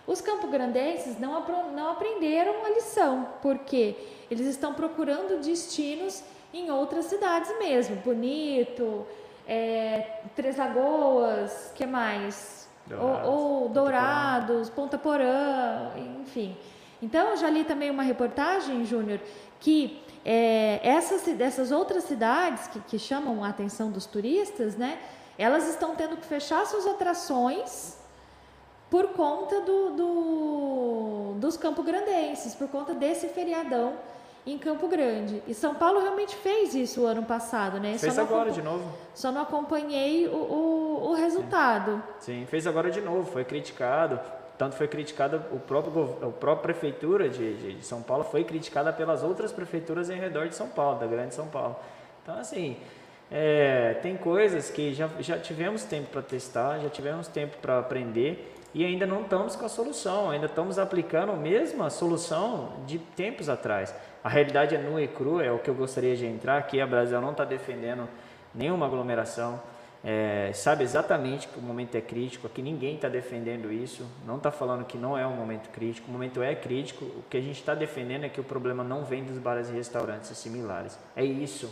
os 0.05 0.21
campograndenses 0.21 1.19
não, 1.19 1.41
não 1.73 1.93
aprenderam 1.93 2.65
a 2.65 2.71
lição, 2.71 3.29
porque 3.41 3.95
eles 4.29 4.47
estão 4.49 4.75
procurando 4.75 5.41
destinos 5.41 6.23
em 6.55 6.71
outras 6.71 7.07
cidades 7.07 7.51
mesmo. 7.59 7.97
Bonito, 7.97 9.05
é, 9.47 10.21
Três 10.37 10.57
Lagoas, 10.57 11.73
que 11.75 11.85
mais? 11.85 12.69
Dourados, 12.87 13.29
ou, 13.29 13.63
ou 13.63 13.69
Dourados, 13.69 14.71
Ponta 14.71 14.97
Porã, 14.97 15.91
enfim. 16.21 16.57
Então, 17.03 17.31
eu 17.31 17.37
já 17.37 17.51
li 17.51 17.65
também 17.65 17.91
uma 17.91 18.03
reportagem, 18.03 18.85
Júnior, 18.85 19.21
que 19.59 20.03
é, 20.25 20.81
essas, 20.83 21.27
essas 21.41 21.73
outras 21.73 22.05
cidades 22.05 22.69
que, 22.69 22.81
que 22.81 22.99
chamam 22.99 23.43
a 23.43 23.49
atenção 23.49 23.91
dos 23.91 24.07
turistas, 24.07 24.77
né? 24.77 24.99
Elas 25.37 25.69
estão 25.69 25.97
tendo 25.97 26.17
que 26.17 26.27
fechar 26.27 26.65
suas 26.67 26.87
atrações 26.87 27.99
por 28.89 29.09
conta 29.09 29.61
do, 29.61 29.91
do, 29.91 31.35
dos 31.39 31.57
campograndenses, 31.57 32.55
por 32.55 32.69
conta 32.69 32.95
desse 32.95 33.29
feriadão 33.29 33.95
em 34.47 34.59
Campo 34.59 34.89
Grande. 34.89 35.43
E 35.47 35.55
São 35.55 35.75
Paulo 35.75 36.01
realmente 36.01 36.37
fez 36.37 36.75
isso 36.75 37.03
o 37.03 37.07
ano 37.07 37.23
passado, 37.23 37.81
né? 37.81 37.97
Fez 37.99 38.19
agora 38.19 38.51
de 38.51 38.61
novo. 38.61 38.85
Só 39.15 39.33
não 39.33 39.43
acompanhei 39.43 40.27
o, 40.29 40.35
o, 40.35 41.11
o 41.11 41.15
resultado. 41.15 42.03
Sim. 42.19 42.41
Sim. 42.41 42.47
fez 42.47 42.67
agora 42.67 42.91
de 42.91 43.01
novo, 43.01 43.31
foi 43.31 43.45
criticado. 43.45 44.21
Tanto 44.57 44.77
foi 44.77 44.87
criticado 44.87 45.43
o 45.51 45.59
próprio, 45.59 46.17
a 46.23 46.31
própria 46.31 46.75
prefeitura 46.75 47.29
de, 47.29 47.57
de, 47.57 47.75
de, 47.75 47.85
São 47.85 48.03
Paulo 48.03 48.23
foi 48.23 48.45
criticada 48.45 48.93
pelas 48.93 49.23
outras 49.25 49.51
prefeituras 49.51 50.11
em 50.11 50.19
redor 50.19 50.49
de 50.49 50.55
São 50.55 50.69
Paulo, 50.69 51.01
da 51.01 51.07
grande 51.07 51.35
São 51.35 51.49
Paulo. 51.49 51.75
Então, 52.23 52.39
assim, 52.39 52.77
é, 53.33 53.95
tem 53.95 54.17
coisas 54.17 54.71
que 54.71 54.95
já, 54.95 55.11
já 55.19 55.39
tivemos 55.39 55.83
tempo 55.83 56.11
para 56.11 56.23
testar, 56.23 56.79
já 56.79 56.89
tivemos 56.89 57.27
tempo 57.27 57.57
para 57.59 57.81
aprender 57.81 58.55
e 58.73 58.85
ainda 58.85 59.07
não 59.07 59.23
estamos 59.23 59.57
com 59.57 59.65
a 59.65 59.69
solução, 59.69 60.31
ainda 60.31 60.47
estamos 60.47 60.79
aplicando 60.79 61.33
a 61.33 61.37
mesma 61.37 61.91
solução 61.91 62.73
de 62.87 62.99
tempos 62.99 63.49
atrás. 63.49 63.95
A 64.25 64.31
realidade 64.31 64.75
é 64.75 64.79
nua 64.79 65.03
e 65.03 65.07
crua, 65.07 65.45
é 65.45 65.53
o 65.53 65.59
que 65.59 65.69
eu 65.69 65.75
gostaria 65.75 66.17
de 66.17 66.25
entrar 66.25 66.57
aqui. 66.57 66.81
A 66.81 66.87
Brasil 66.87 67.21
não 67.21 67.33
está 67.33 67.45
defendendo 67.45 68.09
nenhuma 68.55 68.87
aglomeração. 68.87 69.61
É, 70.03 70.51
sabe 70.55 70.83
exatamente 70.83 71.47
que 71.47 71.59
o 71.59 71.63
momento 71.63 71.95
é 71.95 72.01
crítico. 72.01 72.47
Aqui 72.47 72.63
ninguém 72.63 72.95
está 72.95 73.07
defendendo 73.07 73.71
isso. 73.71 74.07
Não 74.27 74.39
está 74.39 74.51
falando 74.51 74.87
que 74.87 74.97
não 74.97 75.17
é 75.17 75.27
um 75.27 75.37
momento 75.37 75.69
crítico. 75.69 76.09
O 76.09 76.11
momento 76.11 76.43
é 76.43 76.55
crítico. 76.55 77.05
O 77.05 77.23
que 77.29 77.37
a 77.37 77.41
gente 77.41 77.59
está 77.59 77.75
defendendo 77.75 78.25
é 78.25 78.31
que 78.31 78.41
o 78.41 78.45
problema 78.45 78.83
não 78.83 79.05
vem 79.05 79.25
dos 79.25 79.39
bares 79.39 79.69
e 79.69 79.73
restaurantes 79.75 80.31
similares. 80.39 80.99
É 81.15 81.23
isso. 81.23 81.71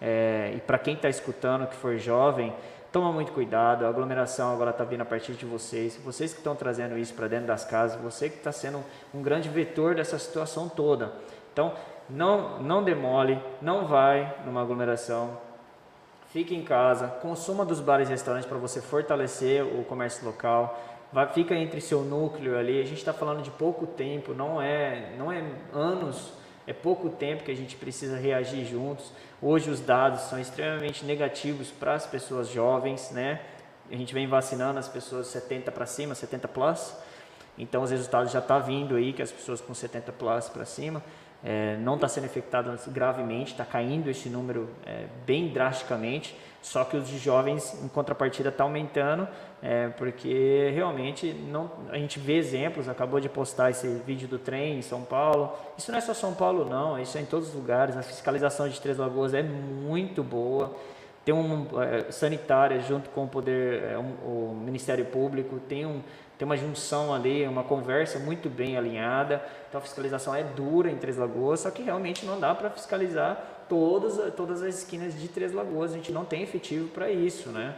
É, 0.00 0.52
e 0.54 0.60
para 0.60 0.78
quem 0.78 0.94
está 0.94 1.08
escutando, 1.08 1.66
que 1.66 1.74
for 1.74 1.98
jovem, 1.98 2.52
toma 2.92 3.12
muito 3.12 3.32
cuidado. 3.32 3.84
A 3.84 3.88
aglomeração 3.88 4.52
agora 4.52 4.70
está 4.70 4.84
vindo 4.84 5.00
a 5.00 5.04
partir 5.04 5.32
de 5.32 5.44
vocês. 5.44 5.98
Vocês 6.04 6.32
que 6.32 6.38
estão 6.38 6.54
trazendo 6.54 6.96
isso 6.96 7.12
para 7.14 7.26
dentro 7.26 7.48
das 7.48 7.64
casas. 7.64 8.00
Você 8.00 8.28
que 8.28 8.36
está 8.36 8.52
sendo 8.52 8.84
um 9.12 9.20
grande 9.20 9.48
vetor 9.48 9.96
dessa 9.96 10.16
situação 10.16 10.68
toda. 10.68 11.12
Então, 11.58 11.72
não, 12.08 12.62
não 12.62 12.84
demole, 12.84 13.36
não 13.60 13.84
vai 13.84 14.32
numa 14.46 14.62
aglomeração, 14.62 15.36
fique 16.32 16.54
em 16.54 16.62
casa, 16.62 17.08
consuma 17.20 17.64
dos 17.64 17.80
bares 17.80 18.06
e 18.08 18.12
restaurantes 18.12 18.48
para 18.48 18.58
você 18.58 18.80
fortalecer 18.80 19.64
o 19.64 19.82
comércio 19.82 20.24
local, 20.24 20.80
vai, 21.12 21.26
fica 21.32 21.56
entre 21.56 21.80
seu 21.80 22.02
núcleo 22.02 22.56
ali. 22.56 22.80
A 22.80 22.84
gente 22.84 22.98
está 22.98 23.12
falando 23.12 23.42
de 23.42 23.50
pouco 23.50 23.88
tempo, 23.88 24.32
não 24.32 24.62
é, 24.62 25.16
não 25.18 25.32
é 25.32 25.42
anos, 25.72 26.32
é 26.64 26.72
pouco 26.72 27.10
tempo 27.10 27.42
que 27.42 27.50
a 27.50 27.56
gente 27.56 27.74
precisa 27.74 28.16
reagir 28.16 28.64
juntos. 28.64 29.12
Hoje 29.42 29.68
os 29.68 29.80
dados 29.80 30.20
são 30.20 30.38
extremamente 30.38 31.04
negativos 31.04 31.72
para 31.72 31.94
as 31.94 32.06
pessoas 32.06 32.46
jovens, 32.46 33.10
né? 33.10 33.40
A 33.90 33.96
gente 33.96 34.14
vem 34.14 34.28
vacinando 34.28 34.78
as 34.78 34.86
pessoas 34.86 35.26
70 35.26 35.72
para 35.72 35.86
cima, 35.86 36.14
70 36.14 36.46
plus. 36.46 36.94
Então 37.58 37.82
os 37.82 37.90
resultados 37.90 38.30
já 38.30 38.38
estão 38.38 38.60
tá 38.60 38.64
vindo 38.64 38.94
aí 38.94 39.12
que 39.12 39.22
as 39.22 39.32
pessoas 39.32 39.60
com 39.60 39.74
70 39.74 40.12
plus 40.12 40.48
para 40.48 40.64
cima 40.64 41.02
é, 41.44 41.76
não 41.76 41.94
está 41.94 42.08
sendo 42.08 42.24
infectado 42.24 42.76
gravemente, 42.88 43.52
está 43.52 43.64
caindo 43.64 44.10
esse 44.10 44.28
número 44.28 44.68
é, 44.84 45.04
bem 45.24 45.48
drasticamente, 45.48 46.36
só 46.60 46.84
que 46.84 46.96
os 46.96 47.08
de 47.08 47.18
jovens, 47.18 47.74
em 47.82 47.88
contrapartida, 47.88 48.48
está 48.48 48.64
aumentando, 48.64 49.28
é, 49.62 49.88
porque 49.88 50.70
realmente 50.74 51.32
não, 51.32 51.70
a 51.90 51.96
gente 51.96 52.18
vê 52.18 52.36
exemplos, 52.36 52.88
acabou 52.88 53.20
de 53.20 53.28
postar 53.28 53.70
esse 53.70 53.86
vídeo 54.04 54.26
do 54.26 54.38
trem 54.38 54.78
em 54.78 54.82
São 54.82 55.02
Paulo, 55.02 55.52
isso 55.76 55.90
não 55.92 55.98
é 55.98 56.00
só 56.00 56.12
São 56.12 56.34
Paulo 56.34 56.64
não, 56.68 57.00
isso 57.00 57.16
é 57.16 57.20
em 57.20 57.26
todos 57.26 57.48
os 57.48 57.54
lugares, 57.54 57.96
a 57.96 58.02
fiscalização 58.02 58.68
de 58.68 58.80
Três 58.80 58.98
Lagoas 58.98 59.32
é 59.32 59.42
muito 59.42 60.22
boa, 60.24 60.74
tem 61.24 61.34
um 61.34 61.66
é, 61.80 62.80
junto 62.80 63.10
com 63.10 63.24
o 63.24 63.28
poder, 63.28 63.84
é, 63.84 63.98
um, 63.98 64.12
o 64.24 64.60
Ministério 64.64 65.04
Público, 65.04 65.60
tem 65.68 65.86
um 65.86 66.00
tem 66.38 66.46
uma 66.46 66.56
junção 66.56 67.12
ali, 67.12 67.44
uma 67.48 67.64
conversa 67.64 68.20
muito 68.20 68.48
bem 68.48 68.76
alinhada. 68.76 69.42
Então 69.68 69.80
a 69.80 69.82
fiscalização 69.82 70.32
é 70.32 70.44
dura 70.44 70.88
em 70.88 70.96
Três 70.96 71.16
Lagoas, 71.16 71.60
só 71.60 71.70
que 71.70 71.82
realmente 71.82 72.24
não 72.24 72.38
dá 72.38 72.54
para 72.54 72.70
fiscalizar 72.70 73.64
todas, 73.68 74.32
todas 74.34 74.62
as 74.62 74.76
esquinas 74.76 75.18
de 75.20 75.26
Três 75.26 75.52
Lagoas. 75.52 75.92
A 75.92 75.96
gente 75.96 76.12
não 76.12 76.24
tem 76.24 76.42
efetivo 76.42 76.88
para 76.88 77.10
isso, 77.10 77.48
né? 77.48 77.74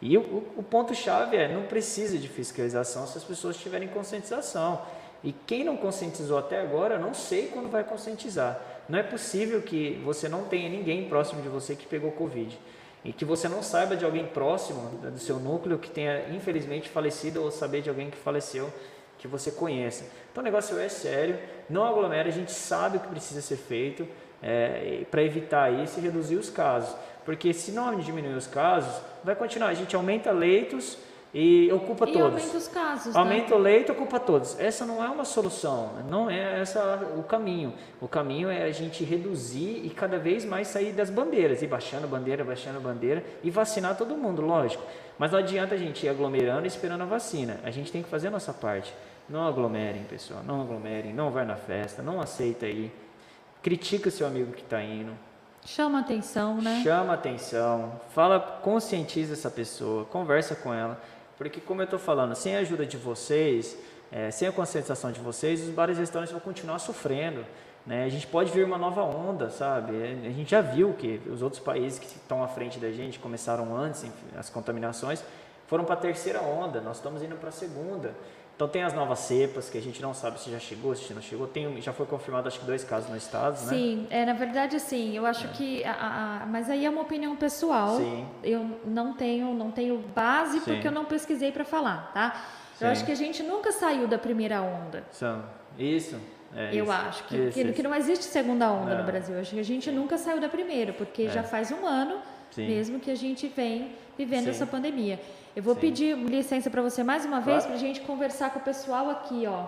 E 0.00 0.16
o, 0.16 0.22
o 0.56 0.62
ponto-chave 0.62 1.36
é, 1.36 1.52
não 1.52 1.64
precisa 1.64 2.16
de 2.16 2.28
fiscalização 2.28 3.06
se 3.06 3.18
as 3.18 3.24
pessoas 3.24 3.58
tiverem 3.58 3.88
conscientização. 3.88 4.80
E 5.22 5.32
quem 5.46 5.62
não 5.62 5.76
conscientizou 5.76 6.38
até 6.38 6.60
agora, 6.62 6.98
não 6.98 7.12
sei 7.12 7.48
quando 7.48 7.68
vai 7.70 7.84
conscientizar. 7.84 8.58
Não 8.88 8.98
é 8.98 9.02
possível 9.02 9.60
que 9.60 10.00
você 10.02 10.28
não 10.28 10.44
tenha 10.44 10.68
ninguém 10.70 11.08
próximo 11.08 11.42
de 11.42 11.48
você 11.48 11.74
que 11.74 11.86
pegou 11.86 12.12
Covid 12.12 12.56
e 13.04 13.12
que 13.12 13.24
você 13.24 13.48
não 13.48 13.62
saiba 13.62 13.96
de 13.96 14.04
alguém 14.04 14.26
próximo 14.26 14.90
do 14.98 15.18
seu 15.18 15.38
núcleo 15.38 15.78
que 15.78 15.90
tenha 15.90 16.28
infelizmente 16.30 16.88
falecido 16.88 17.42
ou 17.42 17.50
saber 17.50 17.82
de 17.82 17.88
alguém 17.88 18.10
que 18.10 18.18
faleceu 18.18 18.72
que 19.18 19.26
você 19.26 19.50
conheça. 19.50 20.04
Então 20.30 20.42
o 20.42 20.44
negócio 20.44 20.78
é 20.78 20.88
sério, 20.88 21.38
não 21.68 21.84
aglomera, 21.84 22.28
a 22.28 22.32
gente 22.32 22.52
sabe 22.52 22.96
o 22.96 23.00
que 23.00 23.08
precisa 23.08 23.40
ser 23.40 23.56
feito, 23.56 24.06
é, 24.42 25.04
para 25.10 25.22
evitar 25.22 25.72
isso 25.72 25.98
e 25.98 26.02
reduzir 26.02 26.36
os 26.36 26.48
casos. 26.48 26.94
Porque 27.24 27.52
se 27.52 27.72
não 27.72 27.98
diminuir 27.98 28.34
os 28.34 28.46
casos, 28.46 29.02
vai 29.22 29.34
continuar. 29.34 29.68
A 29.68 29.74
gente 29.74 29.94
aumenta 29.94 30.30
leitos 30.30 30.96
e 31.32 31.70
ocupa 31.72 32.08
e 32.08 32.12
todos. 32.12 32.40
aumenta 32.40 32.56
os 32.56 32.68
casos. 32.68 33.16
Aumenta 33.16 33.50
né? 33.50 33.56
o 33.56 33.58
leito, 33.58 33.92
ocupa 33.92 34.18
todos. 34.18 34.58
Essa 34.58 34.86
não 34.86 35.04
é 35.04 35.08
uma 35.08 35.24
solução, 35.24 35.90
não 36.08 36.30
é 36.30 36.60
essa 36.60 37.06
o 37.16 37.22
caminho. 37.22 37.74
O 38.00 38.08
caminho 38.08 38.48
é 38.48 38.62
a 38.62 38.70
gente 38.70 39.04
reduzir 39.04 39.82
e 39.84 39.90
cada 39.90 40.18
vez 40.18 40.44
mais 40.44 40.68
sair 40.68 40.92
das 40.92 41.10
bandeiras, 41.10 41.62
e 41.62 41.66
baixando 41.66 42.08
bandeira, 42.08 42.44
baixando 42.44 42.80
bandeira 42.80 43.24
e 43.42 43.50
vacinar 43.50 43.96
todo 43.96 44.16
mundo, 44.16 44.42
lógico. 44.42 44.82
Mas 45.18 45.32
não 45.32 45.38
adianta 45.38 45.74
a 45.74 45.78
gente 45.78 46.06
ir 46.06 46.08
aglomerando 46.08 46.64
e 46.64 46.68
esperando 46.68 47.02
a 47.02 47.06
vacina. 47.06 47.60
A 47.62 47.70
gente 47.70 47.92
tem 47.92 48.02
que 48.02 48.08
fazer 48.08 48.28
a 48.28 48.30
nossa 48.30 48.52
parte. 48.52 48.94
Não 49.28 49.46
aglomerem, 49.46 50.04
pessoal, 50.04 50.42
não 50.42 50.62
aglomerem, 50.62 51.12
não 51.12 51.30
vai 51.30 51.44
na 51.44 51.56
festa, 51.56 52.02
não 52.02 52.20
aceita 52.20 52.64
aí. 52.64 52.90
Critica 53.62 54.10
seu 54.10 54.26
amigo 54.26 54.52
que 54.52 54.62
está 54.62 54.82
indo. 54.82 55.12
Chama 55.66 55.98
atenção, 55.98 56.62
né? 56.62 56.80
Chama 56.82 57.12
atenção, 57.12 58.00
fala, 58.14 58.40
conscientiza 58.40 59.34
essa 59.34 59.50
pessoa, 59.50 60.06
conversa 60.06 60.54
com 60.54 60.72
ela. 60.72 60.98
Porque, 61.38 61.60
como 61.60 61.80
eu 61.80 61.84
estou 61.84 61.98
falando, 61.98 62.34
sem 62.34 62.56
a 62.56 62.58
ajuda 62.58 62.84
de 62.84 62.96
vocês, 62.96 63.78
é, 64.10 64.30
sem 64.30 64.48
a 64.48 64.52
conscientização 64.52 65.12
de 65.12 65.20
vocês, 65.20 65.62
os 65.62 65.70
bares 65.70 65.96
e 65.96 66.00
restaurantes 66.00 66.32
vão 66.32 66.40
continuar 66.40 66.80
sofrendo. 66.80 67.46
Né? 67.86 68.04
A 68.04 68.08
gente 68.08 68.26
pode 68.26 68.50
vir 68.50 68.64
uma 68.64 68.76
nova 68.76 69.02
onda, 69.02 69.48
sabe? 69.48 69.92
A 69.96 70.30
gente 70.30 70.50
já 70.50 70.60
viu 70.60 70.92
que 70.92 71.22
os 71.30 71.40
outros 71.40 71.62
países 71.62 71.98
que 71.98 72.06
estão 72.06 72.42
à 72.42 72.48
frente 72.48 72.78
da 72.78 72.90
gente 72.90 73.18
começaram 73.18 73.74
antes, 73.74 74.04
as 74.36 74.50
contaminações, 74.50 75.24
foram 75.68 75.84
para 75.84 75.94
a 75.94 75.98
terceira 75.98 76.40
onda, 76.40 76.80
nós 76.80 76.96
estamos 76.96 77.22
indo 77.22 77.36
para 77.36 77.50
a 77.50 77.52
segunda. 77.52 78.14
Então 78.56 78.66
tem 78.66 78.82
as 78.82 78.92
novas 78.92 79.20
cepas 79.20 79.70
que 79.70 79.78
a 79.78 79.80
gente 79.80 80.02
não 80.02 80.12
sabe 80.12 80.40
se 80.40 80.50
já 80.50 80.58
chegou, 80.58 80.92
se 80.96 81.14
não 81.14 81.22
chegou. 81.22 81.46
Tem, 81.46 81.80
já 81.80 81.92
foi 81.92 82.06
confirmado 82.06 82.48
acho 82.48 82.58
que 82.58 82.66
dois 82.66 82.82
casos 82.82 83.08
no 83.08 83.16
estado, 83.16 83.56
Sim, 83.56 83.64
né? 83.64 83.70
Sim, 83.70 84.06
é, 84.10 84.26
na 84.26 84.32
verdade 84.32 84.74
assim, 84.74 85.16
eu 85.16 85.24
acho 85.24 85.46
é. 85.46 85.50
que, 85.50 85.84
a, 85.84 86.42
a, 86.42 86.46
mas 86.46 86.68
aí 86.68 86.84
é 86.84 86.90
uma 86.90 87.02
opinião 87.02 87.36
pessoal. 87.36 87.98
Sim. 87.98 88.26
Eu 88.42 88.80
não 88.84 89.12
tenho, 89.12 89.54
não 89.54 89.70
tenho 89.70 89.98
base 90.12 90.58
Sim. 90.58 90.72
porque 90.72 90.88
eu 90.88 90.90
não 90.90 91.04
pesquisei 91.04 91.52
para 91.52 91.64
falar, 91.64 92.10
tá? 92.12 92.44
Sim. 92.74 92.86
Eu 92.86 92.90
acho 92.90 93.04
que 93.04 93.12
a 93.12 93.14
gente 93.14 93.44
nunca 93.44 93.70
saiu 93.70 94.08
da 94.08 94.18
primeira 94.18 94.60
onda. 94.60 95.04
São. 95.12 95.44
Isso. 95.78 96.18
É 96.56 96.74
eu 96.74 96.84
isso. 96.84 96.92
acho 96.92 97.24
que, 97.24 97.36
isso, 97.36 97.52
que, 97.52 97.60
isso. 97.60 97.72
que, 97.74 97.82
não 97.82 97.94
existe 97.94 98.24
segunda 98.24 98.72
onda 98.72 98.92
não. 98.92 98.98
no 99.02 99.04
Brasil. 99.04 99.36
Eu 99.36 99.42
acho 99.42 99.54
que 99.54 99.60
a 99.60 99.64
gente 99.64 99.88
nunca 99.92 100.18
saiu 100.18 100.40
da 100.40 100.48
primeira, 100.48 100.92
porque 100.92 101.24
é. 101.24 101.28
já 101.28 101.44
faz 101.44 101.70
um 101.70 101.86
ano 101.86 102.20
mesmo 102.56 102.98
que 102.98 103.10
a 103.10 103.14
gente 103.14 103.46
vem 103.48 103.92
vivendo 104.18 104.48
essa 104.48 104.66
pandemia. 104.66 105.20
Eu 105.54 105.62
vou 105.62 105.74
Sim. 105.74 105.80
pedir 105.80 106.16
licença 106.16 106.68
para 106.68 106.82
você 106.82 107.04
mais 107.04 107.24
uma 107.24 107.40
vez 107.40 107.64
claro. 107.64 107.66
para 107.68 107.74
a 107.76 107.78
gente 107.78 108.00
conversar 108.00 108.50
com 108.50 108.58
o 108.58 108.62
pessoal 108.62 109.08
aqui, 109.08 109.46
ó, 109.46 109.66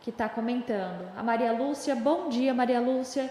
que 0.00 0.10
está 0.10 0.28
comentando. 0.28 1.10
A 1.16 1.22
Maria 1.22 1.52
Lúcia, 1.52 1.96
bom 1.96 2.28
dia, 2.28 2.54
Maria 2.54 2.80
Lúcia. 2.80 3.28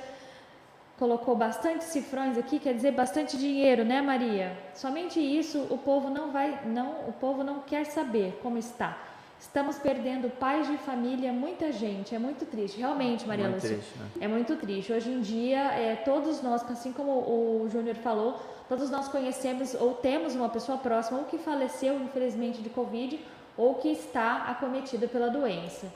Colocou 0.99 1.35
bastante 1.35 1.83
cifrões 1.85 2.37
aqui, 2.37 2.59
quer 2.59 2.73
dizer 2.73 2.91
bastante 2.91 3.37
dinheiro, 3.37 3.83
né, 3.83 4.01
Maria? 4.01 4.57
Somente 4.73 5.19
isso 5.19 5.67
o 5.69 5.77
povo 5.77 6.09
não 6.09 6.31
vai, 6.31 6.59
não, 6.65 7.09
o 7.09 7.13
povo 7.13 7.43
não 7.43 7.59
quer 7.61 7.85
saber 7.85 8.39
como 8.41 8.57
está. 8.57 8.97
Estamos 9.39 9.77
perdendo 9.77 10.29
pais 10.29 10.67
de 10.67 10.77
família, 10.77 11.31
muita 11.31 11.71
gente. 11.71 12.15
É 12.15 12.19
muito 12.19 12.45
triste, 12.45 12.79
realmente, 12.79 13.27
Maria 13.27 13.49
muito 13.49 13.63
Lúcia. 13.63 13.77
Triste, 13.77 13.97
né? 13.97 14.09
É 14.21 14.27
muito 14.27 14.55
triste. 14.55 14.93
Hoje 14.93 15.11
em 15.11 15.21
dia, 15.21 15.59
é, 15.73 15.95
todos 15.97 16.41
nós, 16.41 16.63
assim 16.69 16.91
como 16.91 17.11
o 17.11 17.69
Júnior 17.69 17.95
falou, 17.95 18.39
todos 18.67 18.89
nós 18.89 19.07
conhecemos 19.07 19.73
ou 19.75 19.93
temos 19.93 20.35
uma 20.35 20.49
pessoa 20.49 20.77
próxima 20.77 21.19
ou 21.19 21.25
que 21.25 21.37
faleceu, 21.37 22.01
infelizmente, 22.01 22.61
de 22.61 22.69
Covid 22.69 23.19
ou 23.57 23.75
que 23.75 23.89
está 23.89 24.45
acometida 24.49 25.07
pela 25.07 25.29
doença. 25.29 25.87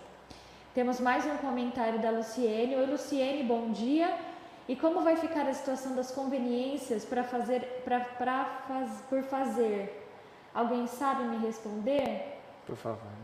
Temos 0.73 0.99
mais 0.99 1.25
um 1.25 1.35
comentário 1.37 1.99
da 1.99 2.11
Luciene. 2.11 2.75
Oi, 2.75 2.85
Luciene, 2.85 3.43
bom 3.43 3.71
dia. 3.71 4.15
E 4.67 4.75
como 4.75 5.01
vai 5.01 5.15
ficar 5.15 5.47
a 5.47 5.53
situação 5.53 5.95
das 5.95 6.11
conveniências 6.11 7.03
para 7.03 7.23
fazer, 7.23 7.81
pra, 7.83 8.01
pra 8.01 8.45
faz, 8.67 9.01
por 9.09 9.23
fazer? 9.23 10.07
Alguém 10.53 10.85
sabe 10.85 11.23
me 11.23 11.37
responder? 11.37 12.37
Por 12.67 12.75
favor. 12.75 13.18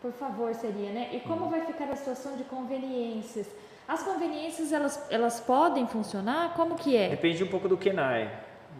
Por 0.00 0.12
favor, 0.12 0.54
seria, 0.54 0.90
né? 0.90 1.10
E 1.12 1.20
como 1.20 1.46
hum. 1.46 1.50
vai 1.50 1.64
ficar 1.64 1.90
a 1.90 1.96
situação 1.96 2.36
de 2.36 2.44
conveniências? 2.44 3.46
As 3.88 4.02
conveniências, 4.02 4.72
elas, 4.72 5.06
elas 5.10 5.40
podem 5.40 5.86
funcionar? 5.86 6.54
Como 6.54 6.74
que 6.74 6.96
é? 6.96 7.08
Depende 7.08 7.42
um 7.44 7.46
pouco 7.46 7.68
do 7.68 7.76
KENAI. 7.76 8.30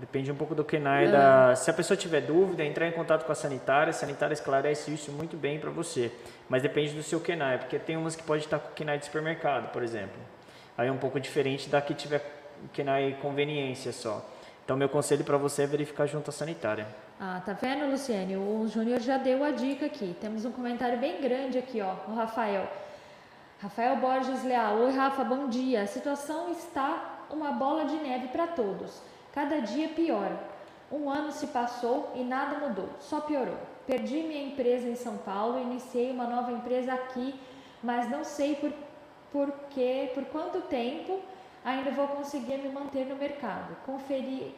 Depende 0.01 0.31
um 0.31 0.35
pouco 0.35 0.55
do 0.55 0.65
KENAI. 0.65 1.11
Da... 1.11 1.55
Se 1.55 1.71
a 1.71 1.73
pessoa 1.73 1.97
tiver 1.97 2.21
dúvida, 2.21 2.65
entrar 2.65 2.89
em 2.89 2.93
contato 2.93 3.25
com 3.25 3.33
a 3.33 3.35
sanitária, 3.35 3.91
a 3.91 3.95
sanitária 3.95 4.35
esclarece 4.35 4.93
isso 4.93 5.13
muito 5.13 5.37
bem 5.37 5.59
para 5.59 5.71
você. 5.71 6.13
Mas 6.49 6.63
depende 6.63 6.93
do 6.93 7.03
seu 7.03 7.21
KENAI, 7.21 7.59
porque 7.59 7.79
tem 7.79 7.97
umas 7.97 8.17
que 8.17 8.23
pode 8.23 8.45
estar 8.45 8.59
com 8.59 8.71
o 8.71 8.73
KENAI 8.73 8.99
de 8.99 9.07
supermercado, 9.07 9.71
por 9.73 9.83
exemplo. 9.83 10.21
Aí 10.77 10.89
é 10.89 10.93
um 10.93 10.99
pouco 10.99 11.19
diferente 11.21 11.69
da 11.69 11.81
que 11.81 11.95
tiver 11.95 12.23
KENAI 12.73 13.17
conveniência 13.23 13.93
só. 13.93 14.29
Então, 14.65 14.77
meu 14.77 14.89
conselho 14.89 15.25
para 15.25 15.39
você 15.39 15.63
é 15.63 15.67
verificar 15.67 16.07
junto 16.07 16.31
à 16.31 16.33
sanitária. 16.33 16.87
Ah, 17.19 17.41
tá 17.47 17.55
vendo, 17.55 17.91
Luciane? 17.91 18.37
O 18.37 18.69
Júnior 18.69 19.01
já 19.01 19.17
deu 19.17 19.43
a 19.43 19.51
dica 19.51 19.87
aqui. 19.87 20.15
Temos 20.21 20.45
um 20.45 20.53
comentário 20.53 20.99
bem 20.99 21.19
grande 21.19 21.57
aqui, 21.57 21.81
ó, 21.81 21.95
o 22.07 22.15
Rafael. 22.15 22.69
Rafael 23.59 23.97
Borges 23.97 24.45
Leal. 24.45 24.77
Oi, 24.77 24.93
Rafa, 24.93 25.25
bom 25.25 25.49
dia. 25.49 25.83
A 25.83 25.87
situação 25.87 26.53
está 26.53 27.25
uma 27.31 27.53
bola 27.53 27.87
de 27.87 27.97
neve 27.97 28.29
para 28.29 28.47
todos. 28.47 29.01
Cada 29.33 29.61
dia 29.61 29.89
pior. 29.89 30.31
Um 30.93 31.09
ano 31.09 31.33
se 31.33 31.47
passou 31.47 32.13
e 32.15 32.23
nada 32.23 32.59
mudou, 32.59 32.91
só 33.01 33.21
piorou. 33.23 33.57
Perdi 33.87 34.23
minha 34.23 34.45
empresa 34.45 34.87
em 34.87 34.95
São 34.95 35.17
Paulo, 35.17 35.59
iniciei 35.59 36.11
uma 36.11 36.27
nova 36.27 36.53
empresa 36.53 36.93
aqui, 36.93 37.35
mas 37.83 38.11
não 38.11 38.25
sei 38.25 38.57
por, 38.57 38.73
por 39.33 39.51
que, 39.71 40.11
por 40.15 40.25
quanto 40.27 40.61
tempo 40.69 41.21
ainda 41.65 41.91
vou 41.91 42.09
conseguir 42.09 42.59
me 42.59 42.69
manter 42.69 43.07
no 43.07 43.17
mercado. 43.17 43.75
Conferi, 43.87 44.55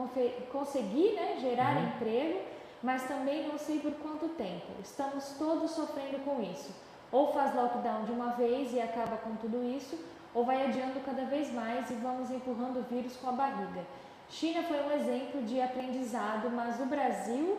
confer, 0.00 0.48
consegui 0.52 1.12
né, 1.12 1.36
gerar 1.40 1.76
uhum. 1.76 1.88
emprego, 1.88 2.40
mas 2.82 3.02
também 3.04 3.48
não 3.48 3.58
sei 3.58 3.80
por 3.80 3.92
quanto 3.94 4.28
tempo. 4.30 4.66
Estamos 4.82 5.34
todos 5.38 5.72
sofrendo 5.72 6.18
com 6.24 6.40
isso 6.42 6.72
ou 7.10 7.32
faz 7.32 7.54
lockdown 7.54 8.04
de 8.04 8.12
uma 8.12 8.32
vez 8.32 8.72
e 8.72 8.80
acaba 8.80 9.16
com 9.16 9.34
tudo 9.36 9.64
isso, 9.64 9.98
ou 10.34 10.44
vai 10.44 10.66
adiando 10.66 11.00
cada 11.00 11.24
vez 11.24 11.52
mais 11.52 11.90
e 11.90 11.94
vamos 11.94 12.30
empurrando 12.30 12.80
o 12.80 12.82
vírus 12.82 13.16
com 13.16 13.30
a 13.30 13.32
barriga. 13.32 13.82
China 14.28 14.62
foi 14.62 14.78
um 14.80 14.92
exemplo 14.92 15.42
de 15.42 15.60
aprendizado, 15.60 16.50
mas 16.50 16.78
o 16.80 16.86
Brasil. 16.86 17.58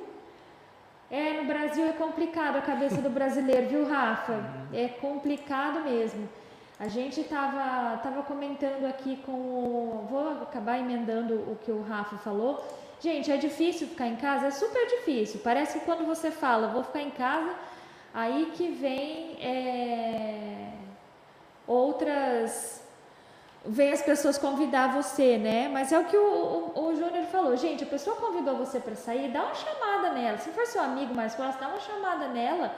É, 1.10 1.41
no 1.41 1.45
Brasil 1.45 1.88
é 1.88 1.93
complicado 1.93 2.58
a 2.58 2.62
cabeça 2.62 3.02
do 3.02 3.10
brasileiro, 3.10 3.67
viu, 3.67 3.89
Rafa? 3.89 4.34
Uhum. 4.34 4.67
É 4.71 4.88
complicado 4.88 5.82
mesmo. 5.82 6.30
A 6.80 6.88
gente 6.88 7.22
estava 7.22 7.98
tava 7.98 8.24
comentando 8.24 8.86
aqui 8.86 9.18
com 9.26 9.32
o. 9.32 10.08
Vou 10.10 10.44
acabar 10.44 10.80
emendando 10.80 11.36
o 11.36 11.58
que 11.63 11.72
o 11.72 11.82
Rafa 11.82 12.18
falou. 12.18 12.63
Gente, 13.02 13.32
é 13.32 13.38
difícil 13.38 13.88
ficar 13.88 14.08
em 14.08 14.15
casa? 14.15 14.48
É 14.48 14.52
super 14.52 14.88
difícil. 14.88 15.42
Parece 15.44 15.80
que 15.80 15.86
quando 15.86 16.06
você 16.06 16.32
fala, 16.32 16.68
vou 16.68 16.84
ficar 16.84 17.02
em 17.02 17.12
casa, 17.12 17.54
Aí 18.13 18.52
que 18.56 18.70
vem 18.70 19.38
é, 19.42 20.72
outras. 21.68 22.84
Vem 23.65 23.92
as 23.92 24.02
pessoas 24.02 24.38
convidar 24.38 24.94
você, 24.94 25.38
né? 25.38 25.68
Mas 25.68 25.92
é 25.92 26.00
o 26.00 26.06
que 26.06 26.18
o, 26.18 26.72
o, 26.76 26.88
o 26.88 26.96
Júnior 26.96 27.26
falou. 27.26 27.56
Gente, 27.58 27.84
a 27.84 27.88
pessoa 27.88 28.15
convidou 28.15 28.56
você 28.56 28.80
para 28.80 28.96
sair, 28.96 29.30
dá 29.30 29.44
uma 29.44 29.54
chamada 29.54 30.12
nela. 30.12 30.38
Se 30.38 30.50
for 30.52 30.65
seu 30.65 30.82
amigo 30.82 31.13
mais 31.13 31.36
próximo, 31.36 31.62
dá 31.62 31.68
uma 31.68 31.80
chamada 31.80 32.30
nela 32.30 32.74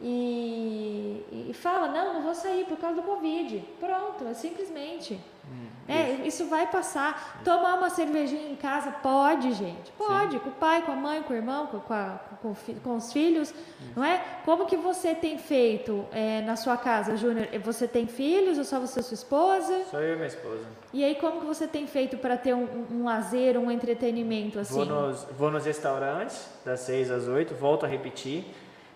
e, 0.00 1.48
e 1.50 1.54
fala: 1.54 1.88
Não, 1.88 2.14
não 2.14 2.22
vou 2.22 2.34
sair 2.34 2.64
por 2.66 2.78
causa 2.78 3.00
do 3.00 3.02
Covid. 3.02 3.64
Pronto, 3.80 4.26
é 4.26 4.34
simplesmente. 4.34 5.20
Hum, 5.50 5.66
é, 5.88 6.12
isso. 6.12 6.42
isso. 6.42 6.46
vai 6.46 6.66
passar. 6.70 7.40
Tomar 7.42 7.74
uma 7.74 7.90
cervejinha 7.90 8.48
em 8.48 8.54
casa, 8.54 8.92
pode, 9.02 9.52
gente. 9.52 9.90
Pode, 9.96 10.32
Sim. 10.32 10.38
com 10.38 10.50
o 10.50 10.52
pai, 10.52 10.82
com 10.82 10.92
a 10.92 10.96
mãe, 10.96 11.22
com 11.22 11.32
o 11.32 11.36
irmão, 11.36 11.66
com, 11.66 11.92
a, 11.92 12.20
com, 12.40 12.54
com 12.84 12.96
os 12.96 13.12
filhos, 13.12 13.48
isso. 13.48 13.92
não 13.96 14.04
é? 14.04 14.22
Como 14.44 14.66
que 14.66 14.76
você 14.76 15.14
tem 15.14 15.38
feito 15.38 16.06
é, 16.12 16.42
na 16.42 16.54
sua 16.54 16.76
casa, 16.76 17.16
Júnior? 17.16 17.48
Você 17.64 17.88
tem 17.88 18.06
filhos 18.06 18.58
ou 18.58 18.64
só 18.64 18.78
você 18.78 19.00
e 19.00 19.02
sua 19.02 19.14
esposa? 19.14 19.84
Só 19.90 20.00
eu 20.00 20.12
e 20.12 20.16
minha 20.16 20.28
esposa. 20.28 20.64
E 20.92 21.02
aí, 21.02 21.16
como 21.16 21.40
que 21.40 21.46
você 21.46 21.66
tem 21.66 21.86
feito 21.86 22.18
para 22.18 22.36
ter 22.36 22.54
um, 22.54 22.86
um, 22.90 23.04
lazer, 23.04 23.58
um 23.58 23.70
entretenimento 23.70 24.60
assim? 24.60 24.74
Vou 24.74 24.84
nos, 24.84 25.26
vou 25.36 25.50
nos 25.50 25.64
restaurantes, 25.64 26.48
das 26.64 26.80
6 26.80 27.10
às 27.10 27.26
8, 27.26 27.54
volto 27.54 27.84
a 27.84 27.88
repetir. 27.88 28.44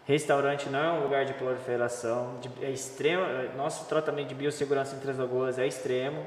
Restaurante 0.05 0.69
não 0.69 0.79
é 0.79 0.93
um 0.93 1.03
lugar 1.03 1.25
de 1.25 1.33
proliferação, 1.35 2.35
de, 2.41 2.51
é 2.65 2.71
extremo. 2.71 3.25
Nosso 3.57 3.85
tratamento 3.85 4.29
de 4.29 4.35
biossegurança 4.35 4.97
em 4.97 4.99
Três 4.99 5.17
Lagoas 5.17 5.59
é 5.59 5.67
extremo. 5.67 6.25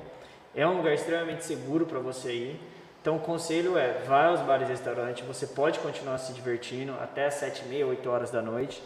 É 0.55 0.65
um 0.65 0.77
lugar 0.77 0.93
extremamente 0.93 1.43
seguro 1.43 1.85
para 1.85 1.99
você 1.99 2.31
ir. 2.31 2.61
Então, 3.01 3.17
o 3.17 3.19
conselho 3.19 3.77
é: 3.77 4.01
vá 4.07 4.27
aos 4.27 4.39
bares 4.39 4.67
e 4.67 4.71
restaurantes. 4.71 5.27
Você 5.27 5.47
pode 5.47 5.79
continuar 5.79 6.17
se 6.17 6.31
divertindo 6.31 6.93
até 7.01 7.25
as 7.25 7.33
7 7.35 7.65
e 7.65 7.67
meia, 7.67 7.85
8 7.85 8.09
horas 8.09 8.31
da 8.31 8.41
noite. 8.41 8.81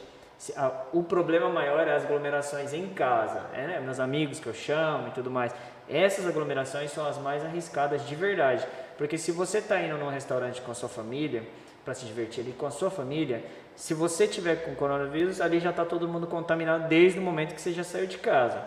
O 0.91 1.03
problema 1.03 1.49
maior 1.49 1.85
é 1.87 1.95
as 1.95 2.05
aglomerações 2.05 2.73
em 2.73 2.87
casa, 2.89 3.41
é, 3.53 3.67
né? 3.67 3.79
meus 3.81 3.99
amigos 3.99 4.39
que 4.39 4.47
eu 4.47 4.53
chamo 4.53 5.09
e 5.09 5.11
tudo 5.11 5.29
mais. 5.29 5.53
Essas 5.87 6.25
aglomerações 6.25 6.91
são 6.91 7.05
as 7.05 7.17
mais 7.17 7.43
arriscadas 7.43 8.07
de 8.07 8.15
verdade, 8.15 8.65
porque 8.97 9.17
se 9.17 9.31
você 9.31 9.57
está 9.57 9.81
indo 9.81 9.97
num 9.97 10.09
restaurante 10.09 10.61
com 10.61 10.71
a 10.71 10.73
sua 10.73 10.87
família 10.87 11.43
para 11.83 11.93
se 11.93 12.05
divertir 12.05 12.41
ali 12.41 12.53
com 12.53 12.65
a 12.65 12.71
sua 12.71 12.89
família, 12.89 13.43
se 13.79 13.93
você 13.93 14.27
tiver 14.27 14.57
com 14.57 14.75
coronavírus, 14.75 15.39
ali 15.39 15.57
já 15.57 15.69
está 15.69 15.85
todo 15.85 16.05
mundo 16.05 16.27
contaminado 16.27 16.89
desde 16.89 17.17
o 17.17 17.21
momento 17.21 17.55
que 17.55 17.61
você 17.61 17.71
já 17.71 17.81
saiu 17.81 18.07
de 18.07 18.17
casa. 18.17 18.61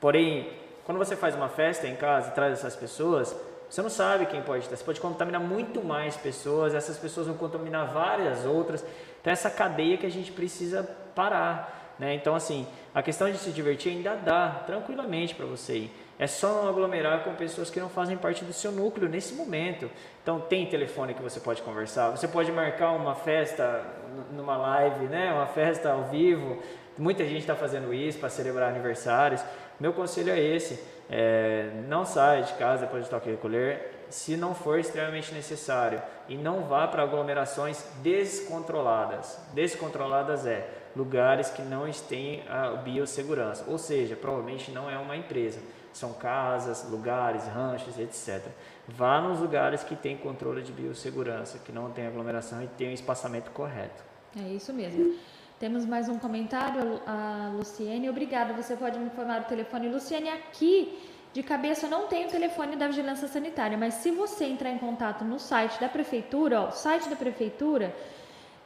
Porém, 0.00 0.52
quando 0.84 0.98
você 0.98 1.14
faz 1.14 1.36
uma 1.36 1.48
festa 1.48 1.86
em 1.86 1.94
casa 1.94 2.30
e 2.30 2.32
traz 2.32 2.54
essas 2.54 2.74
pessoas, 2.74 3.36
você 3.70 3.80
não 3.80 3.88
sabe 3.88 4.26
quem 4.26 4.42
pode 4.42 4.64
estar. 4.64 4.74
Você 4.74 4.82
pode 4.82 5.00
contaminar 5.00 5.40
muito 5.40 5.80
mais 5.80 6.16
pessoas, 6.16 6.74
essas 6.74 6.98
pessoas 6.98 7.28
vão 7.28 7.36
contaminar 7.36 7.86
várias 7.92 8.44
outras. 8.44 8.84
Então, 9.20 9.32
essa 9.32 9.48
cadeia 9.48 9.96
que 9.96 10.06
a 10.06 10.10
gente 10.10 10.32
precisa 10.32 10.82
parar. 11.14 11.79
Né? 12.00 12.14
Então, 12.14 12.34
assim, 12.34 12.66
a 12.94 13.02
questão 13.02 13.30
de 13.30 13.36
se 13.36 13.50
divertir 13.50 13.92
ainda 13.92 14.16
dá 14.16 14.62
tranquilamente 14.66 15.34
para 15.34 15.44
você 15.44 15.76
ir. 15.76 15.92
É 16.18 16.26
só 16.26 16.48
não 16.62 16.68
aglomerar 16.70 17.22
com 17.24 17.34
pessoas 17.34 17.68
que 17.68 17.78
não 17.78 17.90
fazem 17.90 18.16
parte 18.16 18.42
do 18.42 18.54
seu 18.54 18.72
núcleo 18.72 19.06
nesse 19.06 19.34
momento. 19.34 19.90
Então 20.22 20.40
tem 20.40 20.66
telefone 20.66 21.12
que 21.12 21.22
você 21.22 21.38
pode 21.40 21.60
conversar, 21.60 22.10
você 22.10 22.26
pode 22.26 22.50
marcar 22.52 22.92
uma 22.92 23.14
festa 23.14 23.84
numa 24.32 24.56
live, 24.56 25.06
né? 25.06 25.30
uma 25.30 25.46
festa 25.46 25.92
ao 25.92 26.04
vivo. 26.04 26.62
Muita 26.96 27.22
gente 27.24 27.40
está 27.40 27.54
fazendo 27.54 27.92
isso 27.92 28.18
para 28.18 28.30
celebrar 28.30 28.70
aniversários. 28.70 29.42
Meu 29.78 29.92
conselho 29.92 30.32
é 30.32 30.40
esse: 30.40 30.82
é, 31.10 31.70
não 31.86 32.06
saia 32.06 32.42
de 32.42 32.54
casa 32.54 32.86
depois 32.86 33.04
de 33.04 33.10
toque 33.10 33.30
recolher 33.30 34.06
se 34.10 34.36
não 34.36 34.54
for 34.54 34.78
extremamente 34.78 35.32
necessário 35.32 36.02
e 36.28 36.36
não 36.36 36.64
vá 36.64 36.88
para 36.88 37.02
aglomerações 37.02 37.84
descontroladas. 38.02 39.38
Descontroladas 39.54 40.46
é 40.46 40.79
lugares 40.96 41.50
que 41.50 41.62
não 41.62 41.90
têm 41.90 42.42
a 42.48 42.70
biossegurança, 42.76 43.64
ou 43.68 43.78
seja, 43.78 44.16
provavelmente 44.16 44.70
não 44.70 44.90
é 44.90 44.98
uma 44.98 45.16
empresa 45.16 45.60
são 45.92 46.12
casas, 46.12 46.88
lugares, 46.90 47.46
ranchos, 47.46 47.98
etc. 47.98 48.46
Vá 48.88 49.20
nos 49.20 49.40
lugares 49.40 49.82
que 49.82 49.96
tem 49.96 50.16
controle 50.16 50.62
de 50.62 50.72
biossegurança, 50.72 51.58
que 51.58 51.72
não 51.72 51.90
tem 51.90 52.06
aglomeração 52.06 52.62
e 52.62 52.66
tem 52.68 52.88
o 52.88 52.90
um 52.90 52.94
espaçamento 52.94 53.50
correto. 53.50 54.02
É 54.36 54.48
isso 54.48 54.72
mesmo. 54.72 55.14
Temos 55.58 55.84
mais 55.84 56.08
um 56.08 56.18
comentário, 56.18 57.00
a 57.06 57.52
Luciene. 57.54 58.08
Obrigada, 58.08 58.54
você 58.54 58.76
pode 58.76 58.98
me 58.98 59.06
informar 59.06 59.42
o 59.42 59.44
telefone. 59.44 59.88
Luciene, 59.88 60.28
aqui 60.28 60.98
de 61.32 61.42
cabeça 61.42 61.86
eu 61.86 61.90
não 61.90 62.06
tenho 62.06 62.28
o 62.28 62.30
telefone 62.30 62.76
da 62.76 62.86
Vigilância 62.86 63.28
Sanitária, 63.28 63.76
mas 63.76 63.94
se 63.94 64.10
você 64.10 64.46
entrar 64.46 64.70
em 64.70 64.78
contato 64.78 65.24
no 65.24 65.38
site 65.38 65.78
da 65.80 65.88
Prefeitura, 65.88 66.62
o 66.62 66.72
site 66.72 67.08
da 67.08 67.16
Prefeitura 67.16 67.94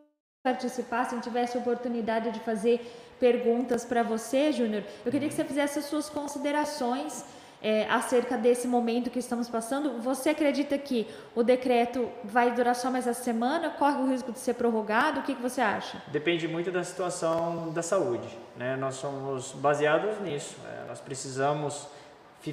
participasse, 0.49 1.21
tivesse 1.21 1.59
oportunidade 1.59 2.31
de 2.31 2.41
fazer 2.41 2.81
perguntas 3.21 3.85
para 3.85 4.03
você, 4.03 4.53
Júnior. 4.53 4.85
Eu 5.05 5.11
queria 5.11 5.29
que 5.29 5.35
você 5.35 5.45
fizesse 5.45 5.81
as 5.81 5.85
suas 5.87 6.09
considerações 6.09 7.25
é, 7.61 7.87
acerca 7.91 8.37
desse 8.37 8.69
momento 8.69 9.11
que 9.11 9.19
estamos 9.19 9.49
passando. 9.49 10.01
Você 10.01 10.31
acredita 10.31 10.79
que 10.79 11.07
o 11.35 11.43
decreto 11.43 12.09
vai 12.23 12.55
durar 12.55 12.75
só 12.77 12.91
mais 12.91 13.07
essa 13.07 13.23
semana? 13.23 13.71
Corre 13.71 14.01
o 14.01 14.09
risco 14.09 14.31
de 14.33 14.39
ser 14.39 14.55
prorrogado? 14.55 15.21
O 15.21 15.23
que, 15.25 15.35
que 15.35 15.43
você 15.43 15.61
acha? 15.61 16.01
Depende 16.07 16.47
muito 16.47 16.71
da 16.71 16.85
situação 16.85 17.71
da 17.73 17.83
saúde. 17.83 18.29
Né? 18.57 18.77
Nós 18.77 18.95
somos 18.95 19.53
baseados 19.53 20.21
nisso. 20.21 20.57
É, 20.73 20.89
nós 20.89 21.01
precisamos 21.01 21.89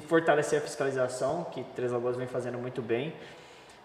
fortalecer 0.08 0.58
a 0.58 0.62
fiscalização, 0.62 1.44
que 1.44 1.62
Três 1.74 1.92
Lagoas 1.92 2.16
vem 2.16 2.26
fazendo 2.26 2.58
muito 2.58 2.82
bem. 2.82 3.14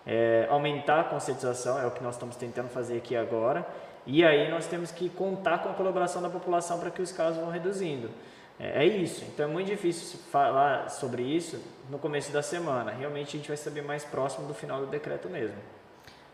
É, 0.05 0.47
aumentar 0.49 1.01
a 1.01 1.03
conscientização, 1.03 1.79
é 1.79 1.85
o 1.85 1.91
que 1.91 2.03
nós 2.03 2.15
estamos 2.15 2.35
tentando 2.35 2.67
fazer 2.69 2.97
aqui 2.97 3.15
agora. 3.15 3.65
E 4.11 4.25
aí 4.25 4.51
nós 4.51 4.67
temos 4.67 4.91
que 4.91 5.07
contar 5.07 5.59
com 5.59 5.69
a 5.69 5.73
colaboração 5.73 6.21
da 6.21 6.29
população 6.29 6.77
para 6.77 6.91
que 6.91 7.01
os 7.01 7.13
casos 7.13 7.39
vão 7.39 7.49
reduzindo. 7.49 8.09
É, 8.59 8.83
é, 8.83 8.85
isso. 8.85 9.23
Então 9.23 9.45
é 9.45 9.47
muito 9.47 9.67
difícil 9.67 10.19
falar 10.29 10.89
sobre 10.89 11.23
isso 11.23 11.63
no 11.89 11.97
começo 11.97 12.29
da 12.29 12.43
semana. 12.43 12.91
Realmente 12.91 13.29
a 13.29 13.39
gente 13.39 13.47
vai 13.47 13.55
saber 13.55 13.81
mais 13.81 14.03
próximo 14.03 14.45
do 14.49 14.53
final 14.53 14.81
do 14.81 14.87
decreto 14.87 15.29
mesmo. 15.29 15.55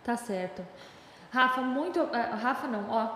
Tá 0.04 0.18
certo. 0.18 0.66
Rafa, 1.32 1.62
muito. 1.62 2.02
Uh, 2.02 2.36
Rafa 2.42 2.66
não, 2.66 2.90
ó. 2.90 3.10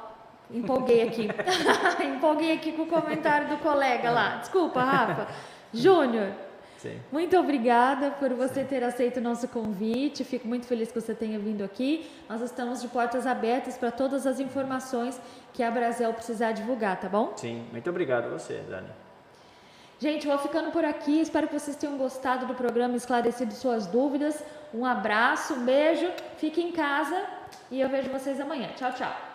Empolguei 0.51 1.07
aqui. 1.07 1.27
empolguei 2.05 2.53
aqui 2.53 2.73
com 2.73 2.83
o 2.83 2.87
comentário 2.87 3.49
do 3.49 3.57
colega 3.57 4.11
lá. 4.11 4.35
Desculpa, 4.35 4.83
Rafa. 4.83 5.27
Júnior. 5.73 6.33
Sim. 6.81 6.99
Muito 7.11 7.37
obrigada 7.37 8.09
por 8.09 8.33
você 8.33 8.61
Sim. 8.61 8.65
ter 8.65 8.83
aceito 8.83 9.17
o 9.17 9.21
nosso 9.21 9.47
convite. 9.47 10.23
Fico 10.23 10.47
muito 10.47 10.65
feliz 10.65 10.91
que 10.91 10.99
você 10.99 11.13
tenha 11.13 11.37
vindo 11.37 11.63
aqui. 11.63 12.09
Nós 12.27 12.41
estamos 12.41 12.81
de 12.81 12.87
portas 12.87 13.27
abertas 13.27 13.77
para 13.77 13.91
todas 13.91 14.25
as 14.25 14.39
informações 14.39 15.21
que 15.53 15.61
a 15.61 15.69
Brasil 15.69 16.11
precisar 16.13 16.53
divulgar, 16.53 16.99
tá 16.99 17.07
bom? 17.07 17.33
Sim, 17.35 17.67
muito 17.71 17.87
obrigado 17.87 18.25
a 18.25 18.29
você, 18.29 18.63
Dani. 18.67 18.89
Gente, 19.99 20.25
vou 20.25 20.39
ficando 20.39 20.71
por 20.71 20.83
aqui. 20.83 21.21
Espero 21.21 21.47
que 21.47 21.53
vocês 21.53 21.77
tenham 21.77 21.95
gostado 21.97 22.47
do 22.47 22.55
programa, 22.55 22.95
esclarecido 22.95 23.53
suas 23.53 23.85
dúvidas. 23.85 24.43
Um 24.73 24.83
abraço, 24.83 25.53
um 25.53 25.63
beijo, 25.63 26.09
fique 26.37 26.59
em 26.59 26.71
casa 26.71 27.23
e 27.69 27.79
eu 27.79 27.89
vejo 27.89 28.09
vocês 28.09 28.39
amanhã. 28.39 28.69
Tchau, 28.75 28.91
tchau. 28.93 29.30